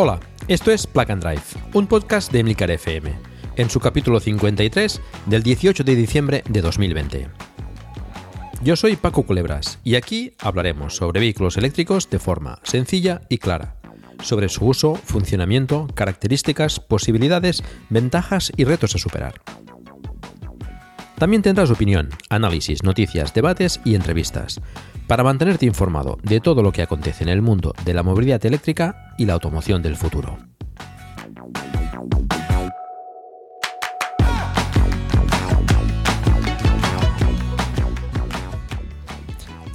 [0.00, 1.42] Hola, esto es Plug and Drive,
[1.74, 3.12] un podcast de Emilcar FM,
[3.56, 7.28] en su capítulo 53 del 18 de diciembre de 2020.
[8.62, 13.74] Yo soy Paco Culebras y aquí hablaremos sobre vehículos eléctricos de forma sencilla y clara,
[14.22, 19.42] sobre su uso, funcionamiento, características, posibilidades, ventajas y retos a superar.
[21.18, 24.60] También tendrás opinión, análisis, noticias, debates y entrevistas,
[25.08, 29.14] para mantenerte informado de todo lo que acontece en el mundo de la movilidad eléctrica
[29.18, 30.38] y la automoción del futuro.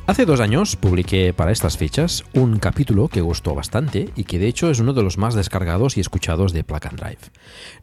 [0.05, 4.47] Hace dos años publiqué para estas fechas un capítulo que gustó bastante y que de
[4.47, 7.31] hecho es uno de los más descargados y escuchados de Plug and Drive.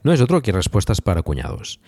[0.05, 1.81] No es otro que respuestas para cuñados.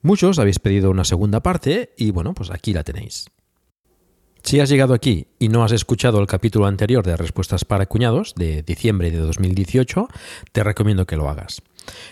[0.00, 3.26] Muchos habéis pedido una segunda parte y bueno, pues aquí la tenéis.
[4.44, 8.34] Si has llegado aquí y no has escuchado el capítulo anterior de Respuestas para Cuñados
[8.34, 10.08] de diciembre de 2018,
[10.50, 11.62] te recomiendo que lo hagas.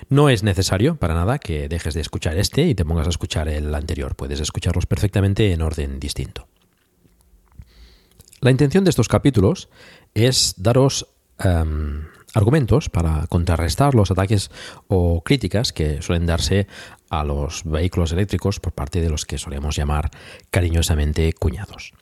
[0.08, 3.48] No es necesario para nada que dejes de escuchar este y te pongas a escuchar
[3.48, 4.14] el anterior.
[4.14, 6.46] Puedes escucharlos perfectamente en orden distinto.
[8.40, 9.68] La intención de estos capítulos
[10.14, 11.08] es daros
[11.38, 14.50] em, argumentos para contrarrestar los ataques
[14.88, 16.68] o críticas que suelen darse
[17.10, 20.10] a los vehículos eléctricos por parte de los que solemos llamar
[20.50, 21.92] cariñosamente cuñados.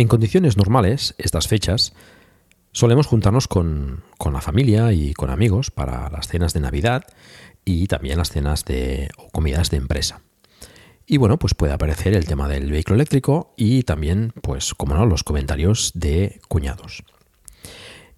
[0.00, 1.92] En condiciones normales, estas fechas,
[2.72, 4.02] solemos juntarnos con,
[4.32, 7.04] la familia y con amigos para las cenas de Navidad
[7.66, 10.22] y también las cenas de o comidas de empresa.
[11.04, 15.04] Y bueno, pues puede aparecer el tema del vehículo eléctrico y también, pues, como no,
[15.04, 17.04] los comentarios de cuñados.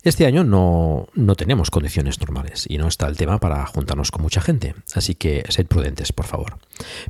[0.04, 4.22] Este año no, no, tenemos condiciones normales y no está el tema para juntarnos con
[4.22, 6.58] mucha gente, así que sed prudentes, por favor.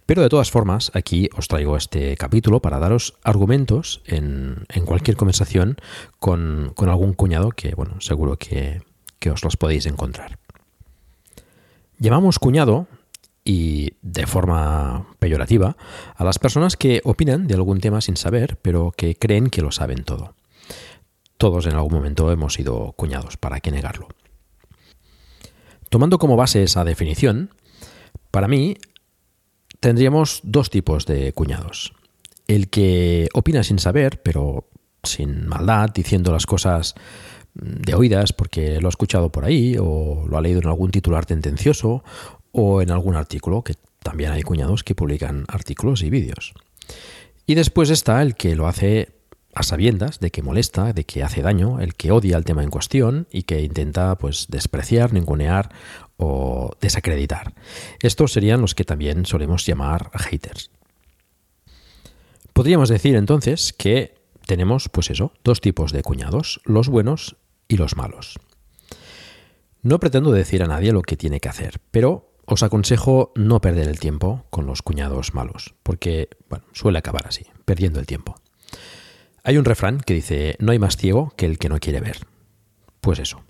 [0.04, 5.78] Pero de todas formas, aquí os traigo este capítulo para daros argumentos en, cualquier conversación
[6.18, 8.82] con, algún cuñado que, bueno, seguro que,
[9.18, 10.38] que os los podéis encontrar.
[11.98, 12.88] Llamamos cuñado
[13.42, 15.78] y de forma peyorativa
[16.14, 19.72] a las personas que opinan de algún tema sin saber, pero que creen que lo
[19.72, 20.34] saben todo.
[21.42, 24.06] Todos en algún momento hemos sido cuñados, ¿para qué negarlo?
[25.88, 27.50] Tomando como base esa definición,
[28.30, 28.76] para mí
[29.80, 31.94] tendríamos dos tipos de cuñados.
[32.46, 34.68] El que opina sin saber, pero
[35.02, 36.94] sin maldad, diciendo las cosas
[37.54, 41.26] de oídas porque lo ha escuchado por ahí o lo ha leído en algún titular
[41.26, 42.04] tendencioso
[42.52, 46.54] o en algún artículo, que también hay cuñados que publican artículos y vídeos.
[47.48, 49.21] Y después está el que lo hace
[49.54, 52.70] a sabiendas de que molesta, de que hace daño, el que odia el tema en
[52.70, 55.70] cuestión y que intenta pues despreciar, ningunear
[56.16, 57.54] o desacreditar.
[58.00, 60.70] Estos serían los que también solemos llamar haters.
[62.52, 64.14] Podríamos decir entonces que
[64.46, 67.36] tenemos pues eso, dos tipos de cuñados, los buenos
[67.68, 68.38] y los malos.
[69.82, 73.88] No pretendo decir a nadie lo que tiene que hacer, pero os aconsejo no perder
[73.88, 76.28] el tiempo con los cuñados malos, porque
[76.72, 78.41] suele acabar así, perdiendo el tiempo.
[79.44, 82.18] Hay un refrán que dice, no hay más ciego que el que no quiere ver.
[83.00, 83.42] Pues eso.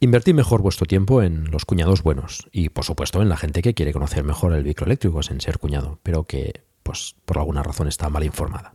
[0.00, 3.74] Invertid mejor vuestro tiempo en los cuñados buenos y, por supuesto, en la gente que
[3.74, 7.86] quiere conocer mejor el vehículo eléctrico sin ser cuñado, pero que, pues, por alguna razón
[7.86, 8.74] está mal informada.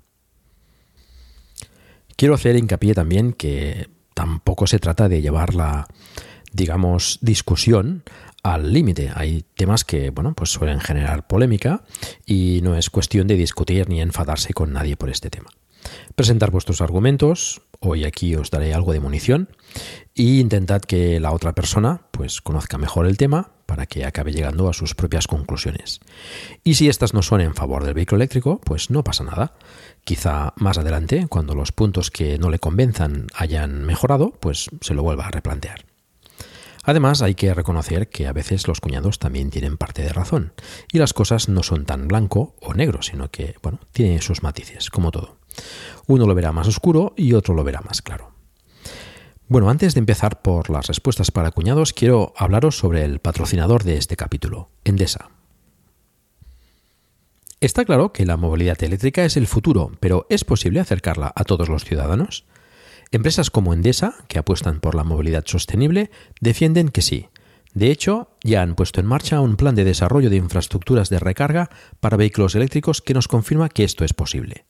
[2.16, 5.88] Quiero hacer hincapié también que tampoco se trata de llevar la,
[6.51, 8.04] digamos, discusión
[8.42, 9.12] al límite.
[9.13, 11.84] Hay temas que, bueno, pues suelen generar polémica
[12.25, 15.50] y no es cuestión de discutir ni enfadarse con nadie por este tema.
[16.15, 19.49] Presentar vuestros argumentos, hoy aquí os daré algo de munición,
[20.15, 24.67] e intentad que la otra persona pues conozca mejor el tema para que acabe llegando
[24.67, 25.99] a sus propias conclusiones.
[26.63, 29.53] Y si estas no son en favor del vehículo eléctrico, pues no pasa nada.
[30.03, 35.03] Quizá más adelante, cuando los puntos que no le convenzan hayan mejorado, pues se lo
[35.03, 35.85] vuelva a replantear.
[36.83, 40.53] Además, hay que reconocer que a veces los cuñados también tienen parte de razón,
[40.91, 44.89] y las cosas no son tan blanco o negro, sino que, bueno, tienen sus matices,
[44.89, 45.38] como todo.
[46.07, 48.31] Uno lo verá más oscuro y otro lo verá más claro.
[49.47, 53.97] Bueno, antes de empezar por las respuestas para cuñados, quiero hablaros sobre el patrocinador de
[53.97, 55.31] este capítulo, Endesa.
[57.59, 61.67] Está claro que la movilidad eléctrica es el futuro, pero ¿es posible acercarla a todos
[61.67, 62.45] los ciudadanos?
[63.12, 67.27] Empresas como Endesa, que apuestan por la movilidad sostenible, defienden que sí.
[67.73, 71.69] De hecho, ya han puesto en marcha un plan de desarrollo de infraestructuras de recarga
[72.00, 74.65] para vehículos eléctricos que nos confirma que esto es posible.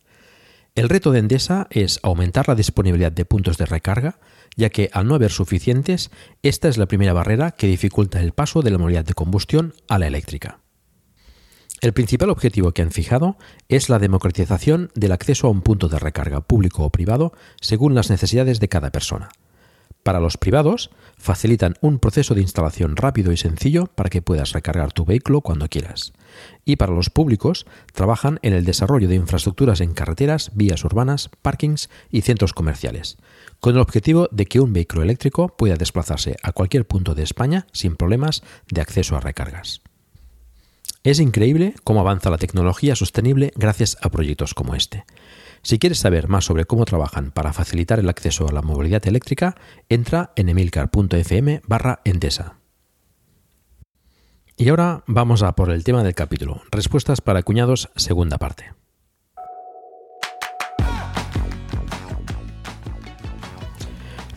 [0.75, 4.19] El reto de Endesa es aumentar la disponibilidad de puntos de recarga,
[4.55, 6.11] ya que al no haber suficientes,
[6.41, 9.99] esta es la primera barrera que dificulta el paso de la movilidad de combustión a
[9.99, 10.59] la eléctrica.
[11.81, 13.37] El principal objetivo que han fijado
[13.69, 17.31] es la democratización del acceso a un punto de recarga público o privado
[17.61, 19.29] según las necesidades de cada persona.
[20.03, 24.93] Para los privados, facilitan un proceso de instalación rápido y sencillo para que puedas recargar
[24.93, 26.13] tu vehículo cuando quieras.
[26.63, 31.89] Y para los públicos, trabajan en el desarrollo de infraestructuras en carreteras, vías urbanas, parkings
[32.09, 33.17] y centros comerciales,
[33.59, 37.67] con el objetivo de que un vehículo eléctrico pueda desplazarse a cualquier punto de España
[37.73, 38.41] sin problemas
[38.71, 39.81] de acceso a recargas.
[41.03, 45.05] Es increíble cómo avanza la tecnología sostenible gracias a proyectos como este.
[45.61, 49.55] Si quieres saber más sobre cómo trabajan para facilitar el acceso a la movilidad eléctrica,
[49.89, 52.59] entra en emilcar.fm barra Endesa.
[54.57, 58.78] Y ahora vamos a por el tema del capítulo, Respuestas para cuñados, segunda parte.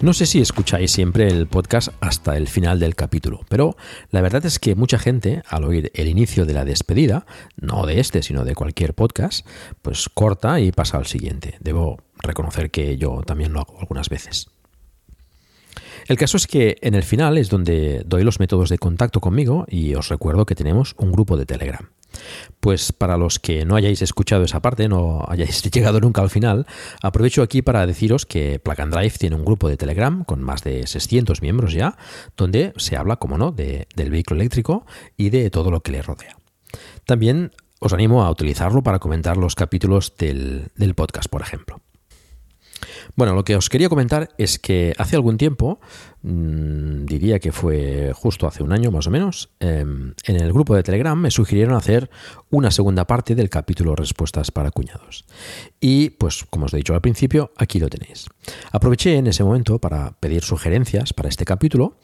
[0.03, 3.77] No sé si escucháis siempre el podcast hasta el final del capítulo, pero
[4.11, 8.01] la verdad es que mucha gente, al oír el inicio de la despedida, no de
[8.01, 9.47] este, sino de cualquier podcast,
[9.81, 11.55] pues corta y pasa al siguiente.
[11.61, 14.51] Debo reconocer que yo también lo hago algunas veces.
[16.09, 19.67] El caso es que en el final es donde doy los métodos de contacto conmigo
[19.69, 21.89] y os recuerdo que tenemos un grupo de Telegram.
[22.61, 26.67] Pues para los que no hayáis escuchado esa parte, no hayáis llegado nunca al final,
[27.03, 30.87] aprovecho aquí para deciros que Plug Drive tiene un grupo de Telegram con más de
[30.87, 31.97] 600 miembros ya,
[32.37, 34.87] donde se habla, como no, del vehículo eléctrico
[35.17, 36.37] y de todo lo que le rodea.
[37.05, 41.81] También os animo a utilizarlo para comentar los capítulos del podcast, por ejemplo.
[43.17, 45.81] Bueno, lo que os quería comentar es que hace algún tiempo,
[46.23, 50.75] mm, diría que fue justo hace un año más o menos, em, en el grupo
[50.75, 52.11] de Telegram me sugirieron hacer
[52.51, 55.25] una segunda parte del capítulo Respuestas para cuñados.
[55.81, 58.27] Y pues, como os he dicho al principio, aquí lo tenéis.
[58.71, 61.99] Aproveché en ese momento para pedir sugerencias para este capítulo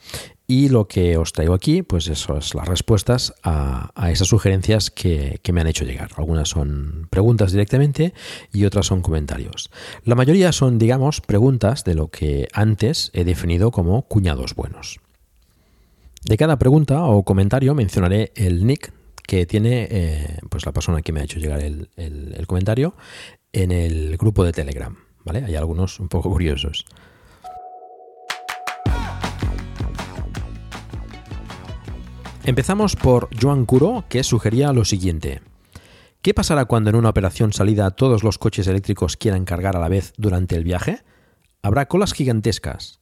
[0.49, 5.39] y lo que os traigo aquí, pues eso es las respuestas a, esas sugerencias que,
[5.53, 6.09] me han hecho llegar.
[6.17, 8.15] Algunas son preguntas directamente
[8.51, 9.69] y otras son comentarios.
[10.05, 14.99] La mayoría son, digamos, preguntas de lo que antes he definido como cuñados buenos.
[16.25, 18.91] De cada pregunta o comentario mencionaré el nick
[19.27, 22.95] que tiene eh, pues la persona que me ha hecho llegar el, el comentario
[23.53, 24.97] en el grupo de Telegram.
[25.23, 25.45] ¿vale?
[25.45, 26.87] Hay algunos un poco curiosos.
[32.49, 35.43] Empezamos por Joan Curo, que sugería lo siguiente.
[36.23, 39.87] ¿Qué pasará cuando en una operación salida todos los coches eléctricos quieran cargar a la
[39.87, 41.03] vez durante el viaje?
[41.61, 43.01] Habrá colas gigantescas.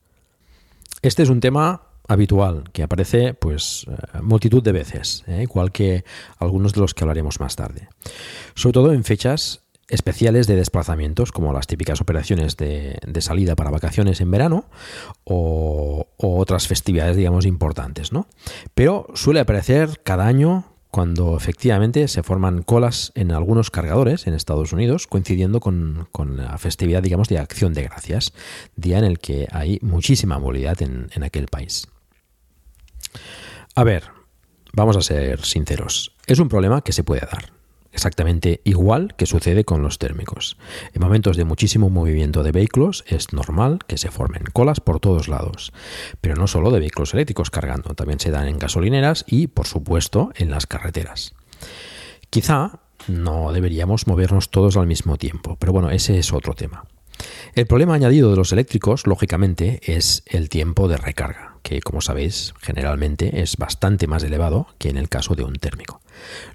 [1.02, 5.44] Este es un tema habitual que aparece pues eh, multitud de veces, ¿eh?
[5.44, 6.04] igual que
[6.40, 7.88] algunos de los que hablaremos más tarde.
[8.54, 14.22] Sobre todo en fechas especiales de desplazamientos, como las típicas operaciones de, salida para vacaciones
[14.22, 14.66] en verano
[15.24, 18.28] o, otras festividades, digamos, importantes, ¿no?
[18.74, 24.74] Pero suele aparecer cada año cuando efectivamente se forman colas en algunos cargadores en Estados
[24.74, 28.34] Unidos, coincidiendo con, la festividad, digamos, de Acción de Gracias,
[28.76, 31.88] día en el que hay muchísima movilidad en, en aquel país.
[33.76, 34.06] A ver,
[34.74, 37.57] vamos a ser sinceros, es un problema que se puede dar
[37.98, 40.56] exactamente igual que sucede con los térmicos.
[40.94, 45.28] En momentos de muchísimo movimiento de vehículos es normal que se formen colas por todos
[45.28, 45.74] lados,
[46.22, 50.32] pero no solo de vehículos eléctricos cargando, también se dan en gasolineras y, por supuesto,
[50.36, 51.34] en las carreteras.
[52.30, 56.86] Quizá no deberíamos movernos todos al mismo tiempo, pero bueno, ese es otro tema.
[57.56, 62.54] El problema añadido de los eléctricos, lógicamente, es el tiempo de recarga, que como sabéis
[62.62, 66.00] generalmente es bastante más elevado que en el caso de un térmico,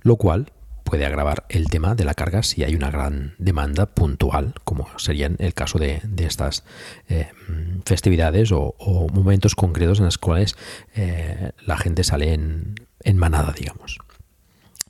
[0.03, 0.53] lo cual
[0.85, 5.31] puede agravar el tema de la carga si hay una gran demanda puntual, como sería
[5.39, 6.65] el caso de, estas
[7.09, 7.31] eh,
[7.85, 8.75] festividades o,
[9.13, 10.57] momentos concretos en los cuales
[10.95, 13.99] eh, la gente sale en, en manada, digamos.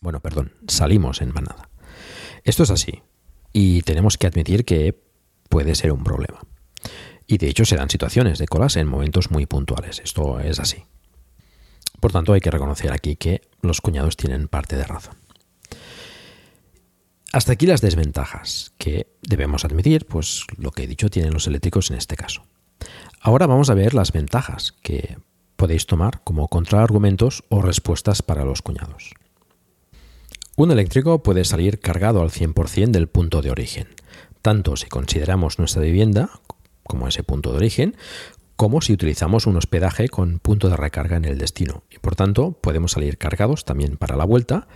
[0.00, 1.68] Bueno, perdón, salimos en manada.
[2.44, 3.02] Esto es así
[3.52, 4.98] y tenemos que admitir que
[5.48, 6.40] puede ser un problema.
[7.26, 10.00] Y de hecho se dan situaciones de colas en momentos muy puntuales.
[10.04, 10.84] Esto es así.
[12.00, 15.14] Por tanto, hay que reconocer aquí que los cuñados tienen parte de razón.
[17.32, 21.90] Hasta aquí las desventajas que debemos admitir, pues lo que he dicho tienen los eléctricos
[21.90, 22.44] en este caso.
[23.22, 25.16] Ahora vamos a ver las ventajas que
[25.56, 29.14] podéis tomar como contraargumentos o respuestas para los cuñados.
[30.56, 33.88] Un eléctrico puede salir cargado al 100% del punto de origen,
[34.42, 36.28] tanto si consideramos nuestra vivienda
[36.82, 37.96] como ese punto de origen,
[38.56, 41.84] como si utilizamos un hospedaje con punto de recarga en el destino.
[41.90, 44.68] Y por tanto, podemos salir cargados también para la vuelta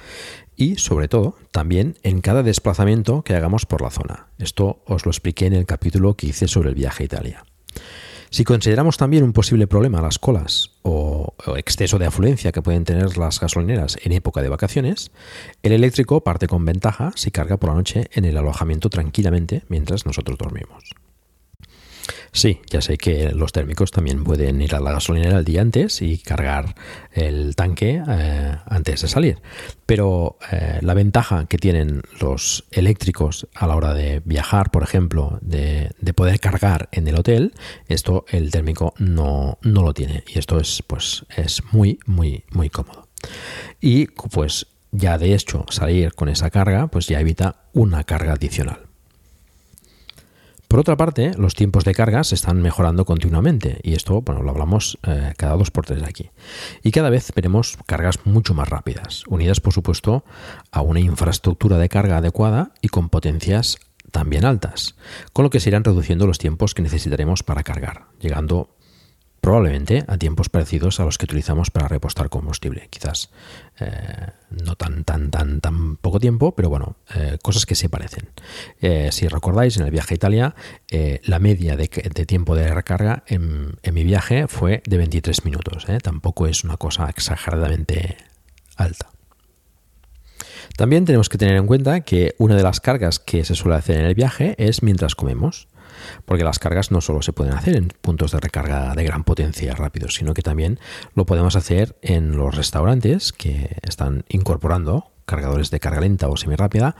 [0.56, 4.28] y, sobre todo, también en cada desplazamiento que hagamos por la zona.
[4.38, 7.44] Esto os lo expliqué en el capítulo que hice sobre el viaje a Italia.
[8.30, 13.16] Si consideramos también un posible problema las colas o, exceso de afluencia que pueden tener
[13.16, 15.10] las gasolineras en época de vacaciones,
[15.62, 20.06] el eléctrico parte con ventaja si carga por la noche en el alojamiento tranquilamente mientras
[20.06, 21.05] nosotros dormimos.
[22.36, 26.02] Sí, ya sé que los térmicos también pueden ir a la gasolinera el día antes
[26.02, 26.74] y cargar
[27.10, 29.38] el tanque eh, antes de salir.
[29.86, 35.38] Pero eh, la ventaja que tienen los eléctricos a la hora de viajar, por ejemplo,
[35.40, 37.54] de, poder cargar en el hotel,
[37.88, 40.22] esto el térmico no, no lo tiene.
[40.26, 43.08] Y esto es, pues, es muy, muy, muy cómodo.
[43.80, 48.85] Y pues ya de hecho salir con esa carga, pues ya evita una carga adicional.
[50.68, 54.50] Por otra parte, los tiempos de carga se están mejorando continuamente y esto bueno, lo
[54.50, 56.30] hablamos eh, cada dos por tres aquí.
[56.82, 60.24] Y cada vez veremos cargas mucho más rápidas, unidas por supuesto
[60.72, 63.78] a una infraestructura de carga adecuada y con potencias
[64.10, 64.96] también altas,
[65.32, 68.70] con lo que se irán reduciendo los tiempos que necesitaremos para cargar, llegando
[69.40, 72.88] probablemente a tiempos parecidos a los que utilizamos para repostar combustible.
[72.90, 73.30] Quizás
[73.78, 74.32] eh,
[74.64, 78.28] no tan, tan, tan, tan poco tiempo, pero bueno, eh, cosas que se parecen.
[78.80, 80.54] Eh, si recordáis, en el viaje a Italia,
[81.24, 85.86] la media de, tiempo de recarga en, en, mi viaje fue de 23 minutos.
[86.02, 88.16] Tampoco es una cosa exageradamente
[88.76, 89.10] alta.
[90.76, 93.98] También tenemos que tener en cuenta que una de las cargas que se suele hacer
[93.98, 95.68] en el viaje es mientras comemos
[96.24, 99.74] porque las cargas no solo se pueden hacer en puntos de recarga de gran potencia
[99.74, 100.78] rápidos, sino que también
[101.14, 106.96] lo podemos hacer en los restaurantes que están incorporando cargadores de carga lenta o semirápida,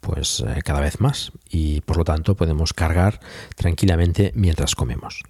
[0.00, 3.20] pues eh, cada vez más y por lo tanto podemos cargar
[3.54, 5.22] tranquilamente mientras comemos.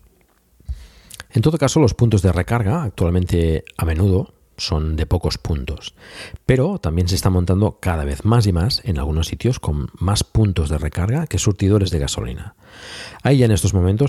[1.30, 5.94] En todo caso, los puntos de recarga actualmente a menudo son de pocos puntos,
[6.44, 10.24] pero también se está montando cada vez más y más en algunos sitios con más
[10.24, 12.54] puntos de recarga que surtidores de gasolina.
[13.22, 14.08] Hay ya en estos momentos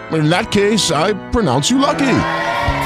[0.13, 2.17] In that case, I pronounce you lucky.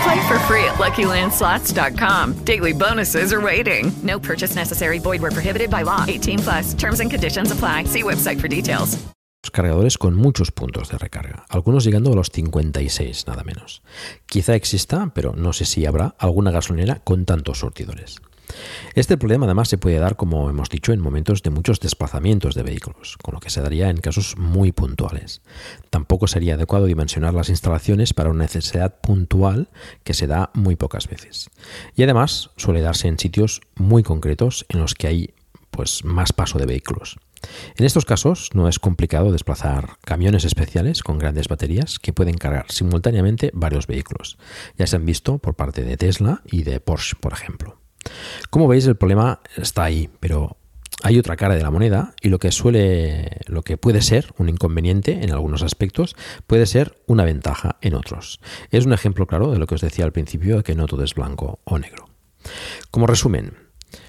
[0.04, 2.34] Play for free at LuckyLandSlots.com.
[2.46, 3.92] Daily bonuses are waiting.
[4.04, 5.00] No purchase necessary.
[5.00, 6.04] Void where prohibited by law.
[6.08, 6.74] 18 plus.
[6.74, 7.86] Terms and conditions apply.
[7.86, 9.06] See website for details.
[9.52, 13.84] Cargadores con muchos puntos de recarga, algunos llegando a los 56 nada menos.
[14.26, 18.18] Quizá exista, pero no sé si habrá alguna gasolinera con tantos surtidores.
[18.94, 22.64] Este problema además se puede dar, como hemos dicho, en momentos de muchos desplazamientos de
[22.64, 25.42] vehículos, con lo que se daría en casos muy puntuales.
[25.90, 29.70] Tampoco sería adecuado dimensionar las instalaciones para una necesidad puntual
[30.04, 31.50] que se da muy pocas veces.
[31.96, 35.34] Y además suele darse en sitios muy concretos en los que hay
[35.72, 37.18] pues más paso de vehículos.
[37.76, 42.66] En estos casos no es complicado desplazar camiones especiales con grandes baterías que pueden cargar
[42.70, 44.38] simultáneamente varios vehículos.
[44.78, 47.85] Ya se han visto por parte de Tesla y de Porsche, por ejemplo.
[48.50, 50.58] Como veis, el problema está ahí, pero
[51.04, 54.50] hay otra cara de la moneda y lo que suele, lo que puede ser un
[54.50, 56.16] inconveniente en algunos aspectos,
[56.48, 58.40] puede ser una ventaja en otros.
[58.72, 61.04] Es un ejemplo claro de lo que os decía al principio de que no todo
[61.04, 62.10] es blanco o negro.
[62.92, 63.54] Como resumen,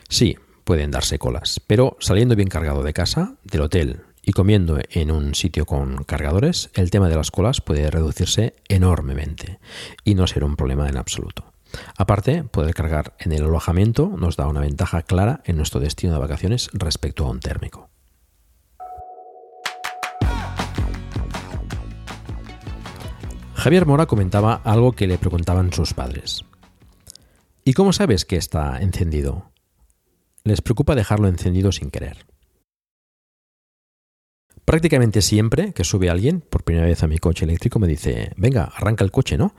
[0.08, 5.10] sí, pueden darse colas, pero saliendo bien cargado de casa, del hotel y comiendo en
[5.10, 9.60] un sitio con cargadores, el tema de las colas puede reducirse enormemente
[10.04, 11.55] y no ser un problema en absoluto.
[11.97, 16.18] Aparte, poder cargar en el alojamiento nos da una ventaja clara en nuestro destino de
[16.18, 17.90] vacaciones respecto a un térmico.
[23.54, 26.45] Javier Mora comentaba algo que le preguntaban sus padres.
[27.64, 29.50] ¿Y cómo sabes que está encendido?
[30.45, 32.26] Les preocupa dejarlo encendido sin querer.
[34.64, 38.64] Prácticamente siempre que sube alguien por primera vez a mi coche eléctrico me dice, venga,
[38.64, 39.54] arranca el coche, ¿no?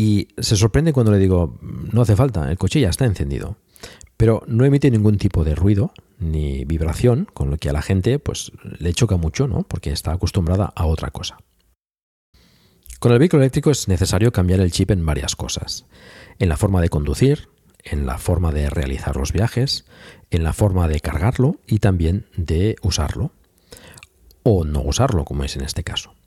[0.00, 3.56] Y se sorprende cuando le digo, no hace falta, el coche ya está encendido.
[4.16, 8.20] Pero no emite ningún tipo de ruido ni vibración, con lo que a la gente
[8.20, 9.64] pues, le choca mucho, ¿no?
[9.64, 11.38] Porque está acostumbrada a otra cosa.
[13.00, 15.84] Con el vehículo eléctrico es necesario cambiar el chip en varias cosas.
[16.38, 17.48] En la forma de conducir,
[17.82, 19.84] en la forma de realizar los viajes,
[20.30, 23.32] en la forma de cargarlo y también de usarlo.
[24.44, 26.17] O no usarlo, como es en este caso.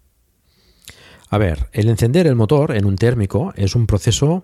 [1.31, 4.43] A ver, el encender el motor en un térmico es un proceso,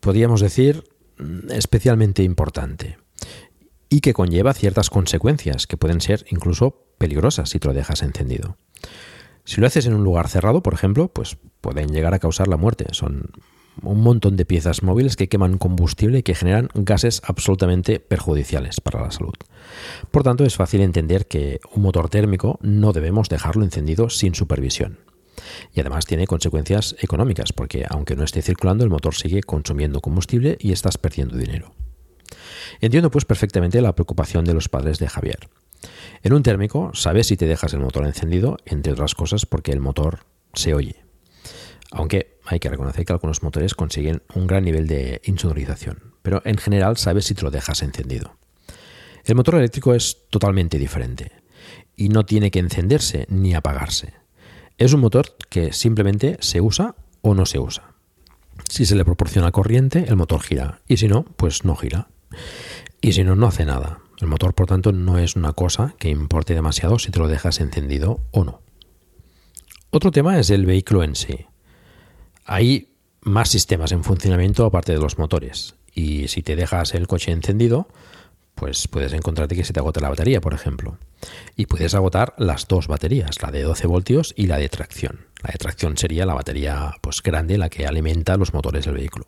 [0.00, 0.82] podríamos decir,
[1.48, 2.98] especialmente importante
[3.88, 8.56] y que conlleva ciertas consecuencias que pueden ser incluso peligrosas si te lo dejas encendido.
[9.44, 12.56] Si lo haces en un lugar cerrado, por ejemplo, pues pueden llegar a causar la
[12.56, 12.86] muerte.
[12.90, 13.30] Son
[13.80, 19.02] un montón de piezas móviles que queman combustible y que generan gases absolutamente perjudiciales para
[19.02, 19.34] la salud.
[20.10, 24.98] Por tanto, es fácil entender que un motor térmico no debemos dejarlo encendido sin supervisión.
[25.74, 30.56] Y además tiene consecuencias económicas, porque aunque no esté circulando, el motor sigue consumiendo combustible
[30.60, 31.74] y estás perdiendo dinero.
[32.80, 35.48] Entiendo pues perfectamente la preocupación de los padres de Javier.
[36.22, 39.80] En un térmico sabes si te dejas el motor encendido, entre otras cosas porque el
[39.80, 40.20] motor
[40.52, 41.04] se oye.
[41.90, 46.58] Aunque hay que reconocer que algunos motores consiguen un gran nivel de insonorización, pero en
[46.58, 48.36] general sabes si te lo dejas encendido.
[49.24, 51.32] El motor eléctrico es totalmente diferente
[51.96, 54.14] y no tiene que encenderse ni apagarse.
[54.78, 57.94] Es un motor que simplemente se usa o no se usa.
[58.68, 60.80] Si se le proporciona corriente, el motor gira.
[60.86, 62.08] Y si no, pues no gira.
[63.00, 63.98] Y si no, no hace nada.
[64.20, 67.60] El motor, por tanto, no es una cosa que importe demasiado si te lo dejas
[67.60, 68.62] encendido o no.
[69.90, 71.46] Otro tema es el vehículo en sí.
[72.44, 75.74] Hay más sistemas en funcionamiento aparte de los motores.
[75.92, 77.88] Y si te dejas el coche encendido,
[78.58, 80.98] pues puedes encontrarte que se te agota la batería, por ejemplo.
[81.56, 85.26] Y puedes agotar las dos baterías, la de 12 voltios y la de tracción.
[85.42, 89.26] La de tracción sería la batería pues, grande, la que alimenta los motores del vehículo.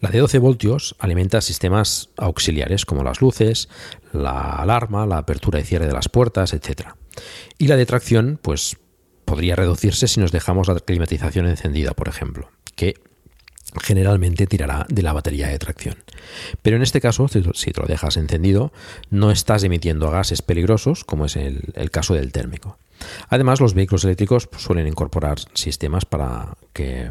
[0.00, 3.68] La de 12 voltios alimenta sistemas auxiliares como las luces,
[4.12, 6.90] la alarma, la apertura y cierre de las puertas, etc.
[7.58, 8.78] Y la de tracción, pues
[9.24, 12.94] podría reducirse si nos dejamos la climatización encendida, por ejemplo, que
[13.80, 15.96] generalmente tirará de la batería de tracción.
[16.62, 18.72] Pero en este caso, si te lo dejas encendido,
[19.10, 22.78] no estás emitiendo gases peligrosos, como es el, caso del térmico.
[23.28, 27.10] Además, los vehículos eléctricos suelen incorporar sistemas para que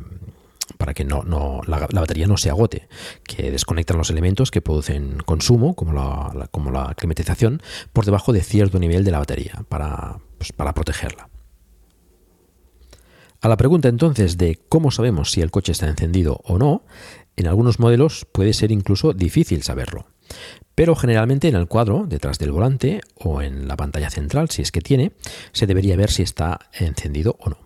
[0.78, 1.24] para que no,
[1.66, 2.90] la, batería no se agote,
[3.24, 7.62] que desconectan los elementos que producen consumo, como la, como la climatización,
[7.94, 11.30] por debajo de cierto nivel de la batería, para, pues, para protegerla.
[13.40, 16.84] A la pregunta entonces de cómo sabemos si el coche está encendido o no,
[17.36, 20.08] en algunos modelos puede ser incluso difícil saberlo.
[20.74, 24.72] Pero generalmente en el cuadro, detrás del volante o en la pantalla central, si es
[24.72, 25.14] que tiene,
[25.52, 27.58] se debería ver si está encendido o no.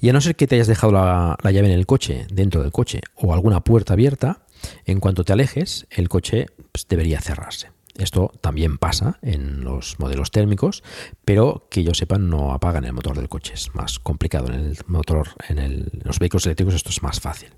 [0.00, 2.72] Y a no ser que te hayas dejado la, llave en el coche, dentro del
[2.72, 4.46] coche, o alguna puerta abierta,
[4.84, 7.71] en cuanto te alejes, el coche pues, debería cerrarse.
[7.98, 10.82] Esto también pasa en los modelos térmicos,
[11.24, 13.52] pero que yo sepa no apagan el motor del coche.
[13.54, 17.50] Es más complicado en el motor, en, los vehículos eléctricos esto es más fácil.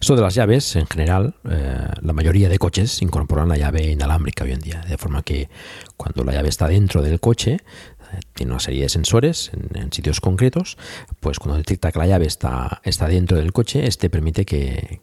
[0.00, 4.44] Esto de las llaves, en general, eh, la mayoría de coches incorporan la llave inalámbrica
[4.44, 5.48] hoy en día, de forma que
[5.96, 10.20] cuando la llave está dentro del coche, eh, tiene una serie de sensores en, sitios
[10.20, 10.76] concretos,
[11.20, 15.00] pues cuando detecta que la llave está, está dentro del coche, este permite que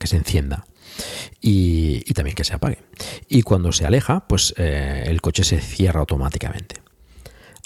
[0.00, 0.64] se encienda.
[1.40, 2.78] Y, también que se apague.
[3.28, 6.82] Y cuando se aleja, pues eh, el coche se cierra automáticamente.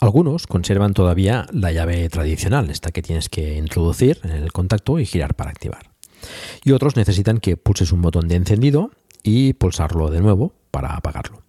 [0.01, 5.07] Algunos conservan todavía la llave tradicional, esta que tienes que introducir en el contacto y
[5.07, 5.93] girar para activar.
[6.65, 8.91] Y otros necesitan que pulses un botón de encendido
[9.23, 11.42] y pulsarlo de nuevo para apagarlo.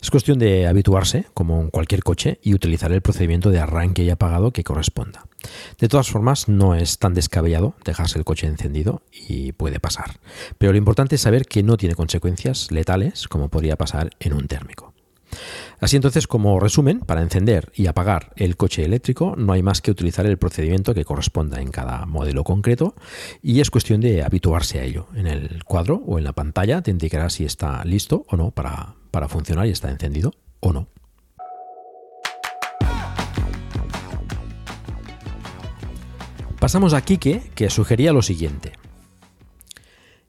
[0.00, 4.10] Es cuestión de habituarse, como en cualquier coche, y utilizar el procedimiento de arranque y
[4.10, 5.26] apagado que corresponda.
[5.78, 10.18] De todas formas, no es tan descabellado dejarse el coche encendido y puede pasar.
[10.58, 14.46] Pero lo importante es saber que no tiene consecuencias letales como podría pasar en un
[14.46, 14.94] térmico.
[15.80, 19.90] Así entonces, como resumen, para encender y apagar el coche eléctrico no hay más que
[19.90, 22.94] utilizar el procedimiento que corresponda en cada modelo concreto
[23.42, 25.06] y es cuestión de habituarse a ello.
[25.14, 28.96] En el cuadro o en la pantalla te indicará si está listo o no para,
[29.10, 30.88] para funcionar y está encendido o no.
[36.58, 38.72] Pasamos a Kike, que sugería lo siguiente.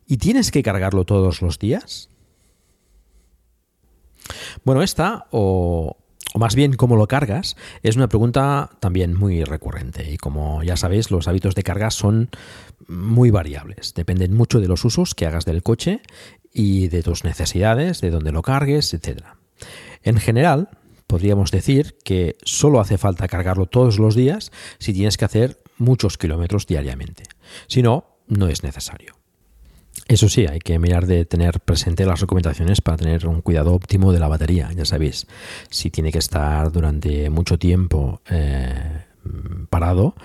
[0.06, 2.10] ¿Y tienes que cargarlo todos los días?
[4.64, 5.98] Bueno, esta, o,
[6.36, 10.12] más bien cómo lo cargas, es una pregunta también muy recurrente.
[10.12, 12.30] Y como ya sabéis, los hábitos de carga son
[12.88, 13.94] muy variables.
[13.94, 16.02] Dependen mucho de los usos que hagas del coche
[16.54, 19.24] y de tus necesidades, de dónde lo cargues, etc.
[20.04, 20.70] En general,
[21.08, 26.18] podríamos decir que solo hace falta cargarlo todos los días si tienes que hacer muchos
[26.18, 27.24] kilómetros diariamente.
[27.68, 29.16] Si no, no es necesario.
[30.10, 34.12] Eso sí, hay que mirar de tener presente las recomendaciones para tener un cuidado óptimo
[34.12, 34.72] de la batería.
[34.76, 35.28] Ya sabéis,
[35.70, 39.04] si tiene que estar durante mucho tiempo eh,
[39.70, 40.16] parado,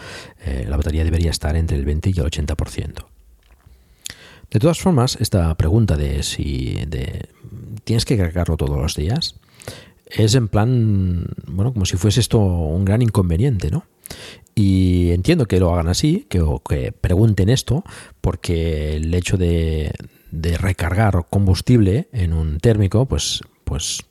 [0.43, 3.05] eh, la batería debería estar entre el 20 y el 80%.
[4.51, 6.79] De todas formas, esta pregunta de si
[7.85, 9.39] tienes que cargarlo todos los días
[10.07, 13.85] es en plan, bueno, como si fuese esto un gran inconveniente, ¿no?
[14.55, 17.85] Y entiendo que lo hagan así, que, pregunten esto,
[18.21, 19.93] porque el hecho de,
[20.33, 24.05] recargar combustible en un térmico, pues, pues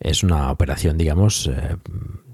[0.00, 1.76] es una operación, digamos, eh,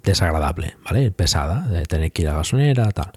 [0.03, 1.11] desagradable, ¿vale?
[1.11, 3.13] Pesada, de tener que ir a la gasolinera, tal.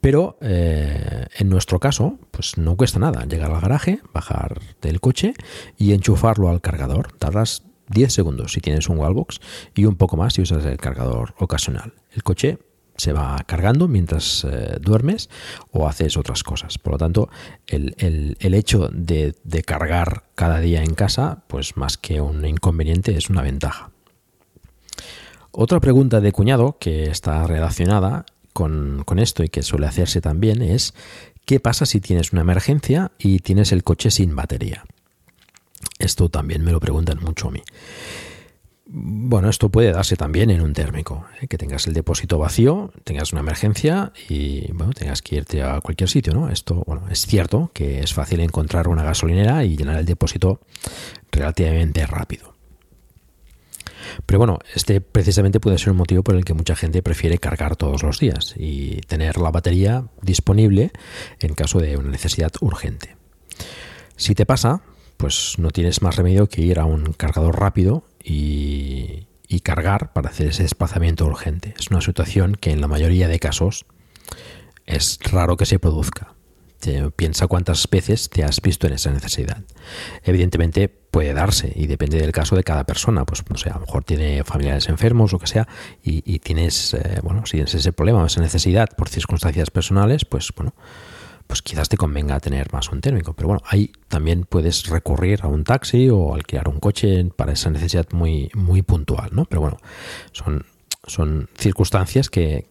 [0.00, 5.34] Pero eh, en nuestro caso, pues no cuesta nada llegar al garaje, bajar del coche
[5.76, 7.12] y enchufarlo al cargador.
[7.18, 9.40] Tardas 10 segundos si tienes un wallbox
[9.74, 11.94] y un poco más si usas el cargador ocasional.
[12.12, 12.58] El coche
[12.96, 15.28] se va cargando mientras eh, duermes
[15.70, 16.78] o haces otras cosas.
[16.78, 17.28] Por lo tanto,
[17.66, 23.30] el, hecho de, de, cargar cada día en casa, pues más que un inconveniente, es
[23.30, 23.90] una ventaja.
[25.50, 30.62] Otra pregunta de cuñado que está relacionada con, con esto y que suele hacerse también
[30.62, 30.94] es
[31.46, 34.84] ¿qué pasa si tienes una emergencia y tienes el coche sin batería?
[35.98, 37.62] Esto también me lo preguntan mucho a mí.
[38.88, 41.48] Bueno, esto puede darse también en un térmico, ¿eh?
[41.48, 46.08] que tengas el depósito vacío, tengas una emergencia y bueno, tengas que irte a cualquier
[46.08, 46.48] sitio, ¿no?
[46.50, 50.60] Esto, bueno, es cierto que es fácil encontrar una gasolinera y llenar el depósito
[51.32, 52.54] relativamente rápido.
[54.24, 57.74] Pero bueno, este precisamente puede ser un motivo por el que mucha gente prefiere cargar
[57.74, 60.92] todos los días y tener la batería disponible
[61.40, 63.16] en caso de una necesidad urgente.
[64.14, 64.82] Si te pasa,
[65.16, 69.28] pues no tienes más remedio que ir a un cargador rápido y,
[69.62, 71.74] cargar para hacer ese desplazamiento urgente.
[71.76, 73.84] Es una situación que en la mayoría de casos
[74.84, 76.34] es raro que se produzca.
[77.16, 79.64] piensa cuántas veces te has visto en esa necesidad.
[80.22, 83.24] Evidentemente puede darse y depende del caso de cada persona.
[83.24, 85.66] Pues no sé, a lo mejor tiene familiares enfermos o que sea
[86.00, 90.52] y, tienes, eh, bueno, si tienes ese problema o esa necesidad por circunstancias personales, pues
[90.54, 90.74] bueno,
[91.46, 93.34] pues quizás te convenga tener más un térmico.
[93.34, 97.70] Pero bueno, ahí también puedes recurrir a un taxi o alquilar un coche para esa
[97.70, 99.44] necesidad muy, muy puntual, ¿no?
[99.44, 99.78] Pero bueno,
[100.32, 100.66] son,
[101.06, 102.66] son circunstancias que,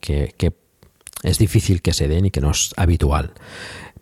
[1.23, 3.33] es difícil que se den y que no es habitual.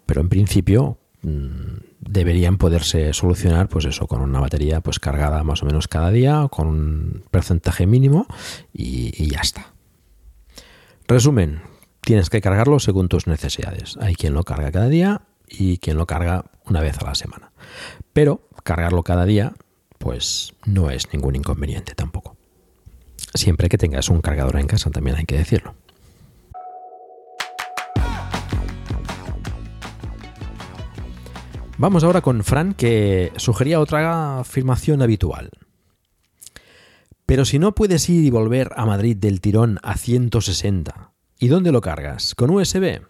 [0.06, 5.64] Pero en principio mm, deberían poderse solucionar pues eso con una batería pues cargada más
[5.64, 8.28] o menos cada día con un porcentaje mínimo
[8.74, 9.74] y ya está
[11.08, 11.62] resumen
[12.04, 13.98] tienes que cargarlo según tus necesidades.
[14.00, 17.52] Hay quien lo carga cada día y quien lo carga una vez a la semana.
[18.13, 19.54] Pero cargarlo cada día,
[19.98, 22.38] pues no es ningún inconveniente tampoco.
[23.34, 25.76] Siempre que tengas un cargador en casa, también hay que decirlo.
[31.78, 35.50] Vamos ahora con Fran, que sugería otra afirmación habitual.
[37.26, 41.72] Pero si no puedes ir y volver a Madrid del tirón a 160, ¿Y dónde
[41.72, 42.36] lo cargas?
[42.36, 43.02] ¿Con USB?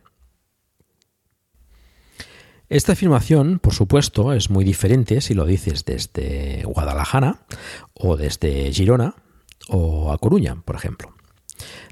[2.70, 7.46] Esta afirmación, por supuesto, es muy diferente si lo dices desde Guadalajara
[7.94, 9.16] o desde Girona
[9.68, 11.14] o a Coruña, por ejemplo.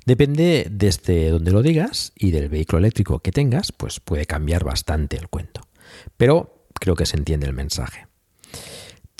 [0.05, 5.17] Depende desde donde lo digas y del vehículo eléctrico que tengas, pues puede cambiar bastante
[5.17, 5.61] el cuento.
[6.17, 8.07] Pero creo que se entiende el mensaje.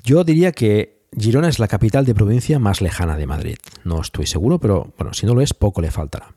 [0.02, 3.58] Yo diría que Girona es la capital de provincia más lejana de Madrid.
[3.84, 6.34] No estoy seguro, pero bueno, si no lo es, poco le faltará.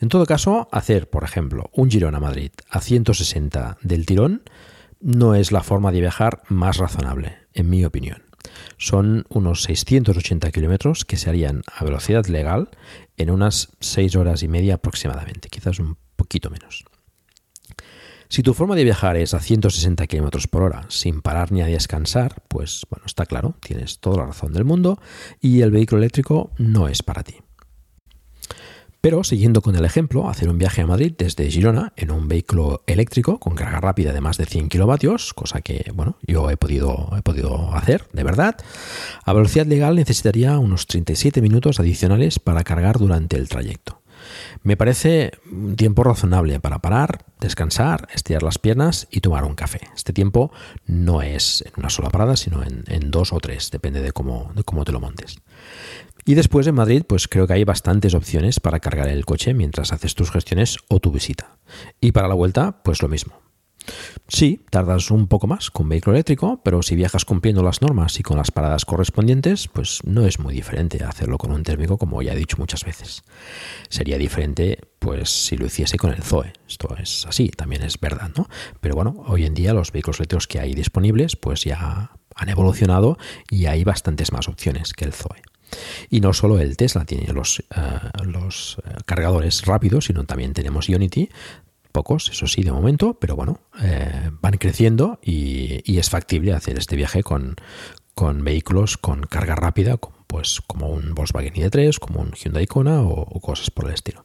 [0.00, 4.42] En todo caso, hacer, por ejemplo, un Girona Madrid a 160 del tirón
[5.00, 8.22] no es la forma de viajar más razonable, en mi opinión.
[8.76, 12.70] Son unos 680 kilómetros que se harían a velocidad legal
[13.16, 16.84] en unas 6 horas y media aproximadamente, quizás un poquito menos.
[18.32, 21.66] Si tu forma de viajar es a 160 km por hora sin parar ni a
[21.66, 24.98] descansar, pues bueno, está claro, tienes toda la razón del mundo
[25.38, 27.34] y el vehículo eléctrico no es para ti.
[29.02, 32.84] Pero siguiendo con el ejemplo, hacer un viaje a Madrid desde Girona en un vehículo
[32.86, 37.10] eléctrico con carga rápida de más de 100 kilovatios, cosa que bueno, yo he podido,
[37.18, 38.56] he podido hacer, de verdad,
[39.24, 44.02] a velocidad legal necesitaría unos 37 minutos adicionales para cargar durante el trayecto.
[44.62, 49.80] Me parece un tiempo razonable para parar, descansar, estirar las piernas y tomar un café.
[49.96, 50.52] Este tiempo
[50.86, 54.62] no es en una sola parada, sino en, dos o tres, depende de cómo, de
[54.62, 55.38] cómo te lo montes.
[56.24, 59.92] Y después en Madrid, pues creo que hay bastantes opciones para cargar el coche mientras
[59.92, 61.56] haces tus gestiones o tu visita.
[62.00, 63.42] Y para la vuelta, pues lo mismo.
[64.28, 68.22] Sí, tardas un poco más con vehículo eléctrico, pero si viajas cumpliendo las normas y
[68.22, 72.32] con las paradas correspondientes, pues no es muy diferente hacerlo con un térmico, como ya
[72.32, 73.24] he dicho muchas veces.
[73.88, 76.52] Sería diferente, pues, si lo hiciese con el Zoe.
[76.68, 78.48] Esto es así, también es verdad, ¿no?
[78.80, 83.18] Pero bueno, hoy en día los vehículos eléctricos que hay disponibles, pues ya han evolucionado
[83.50, 85.42] y hay bastantes más opciones que el Zoe.
[86.10, 90.88] Y no solo el Tesla tiene los, uh, los uh, cargadores rápidos, sino también tenemos
[90.88, 91.28] Unity,
[91.92, 96.78] pocos, eso sí, de momento, pero bueno, eh, van creciendo y, y, es factible hacer
[96.78, 97.56] este viaje con,
[98.14, 103.02] con vehículos con carga rápida, como, pues como un Volkswagen ID3, como un Hyundai Kona
[103.02, 104.24] o, o cosas por el estilo.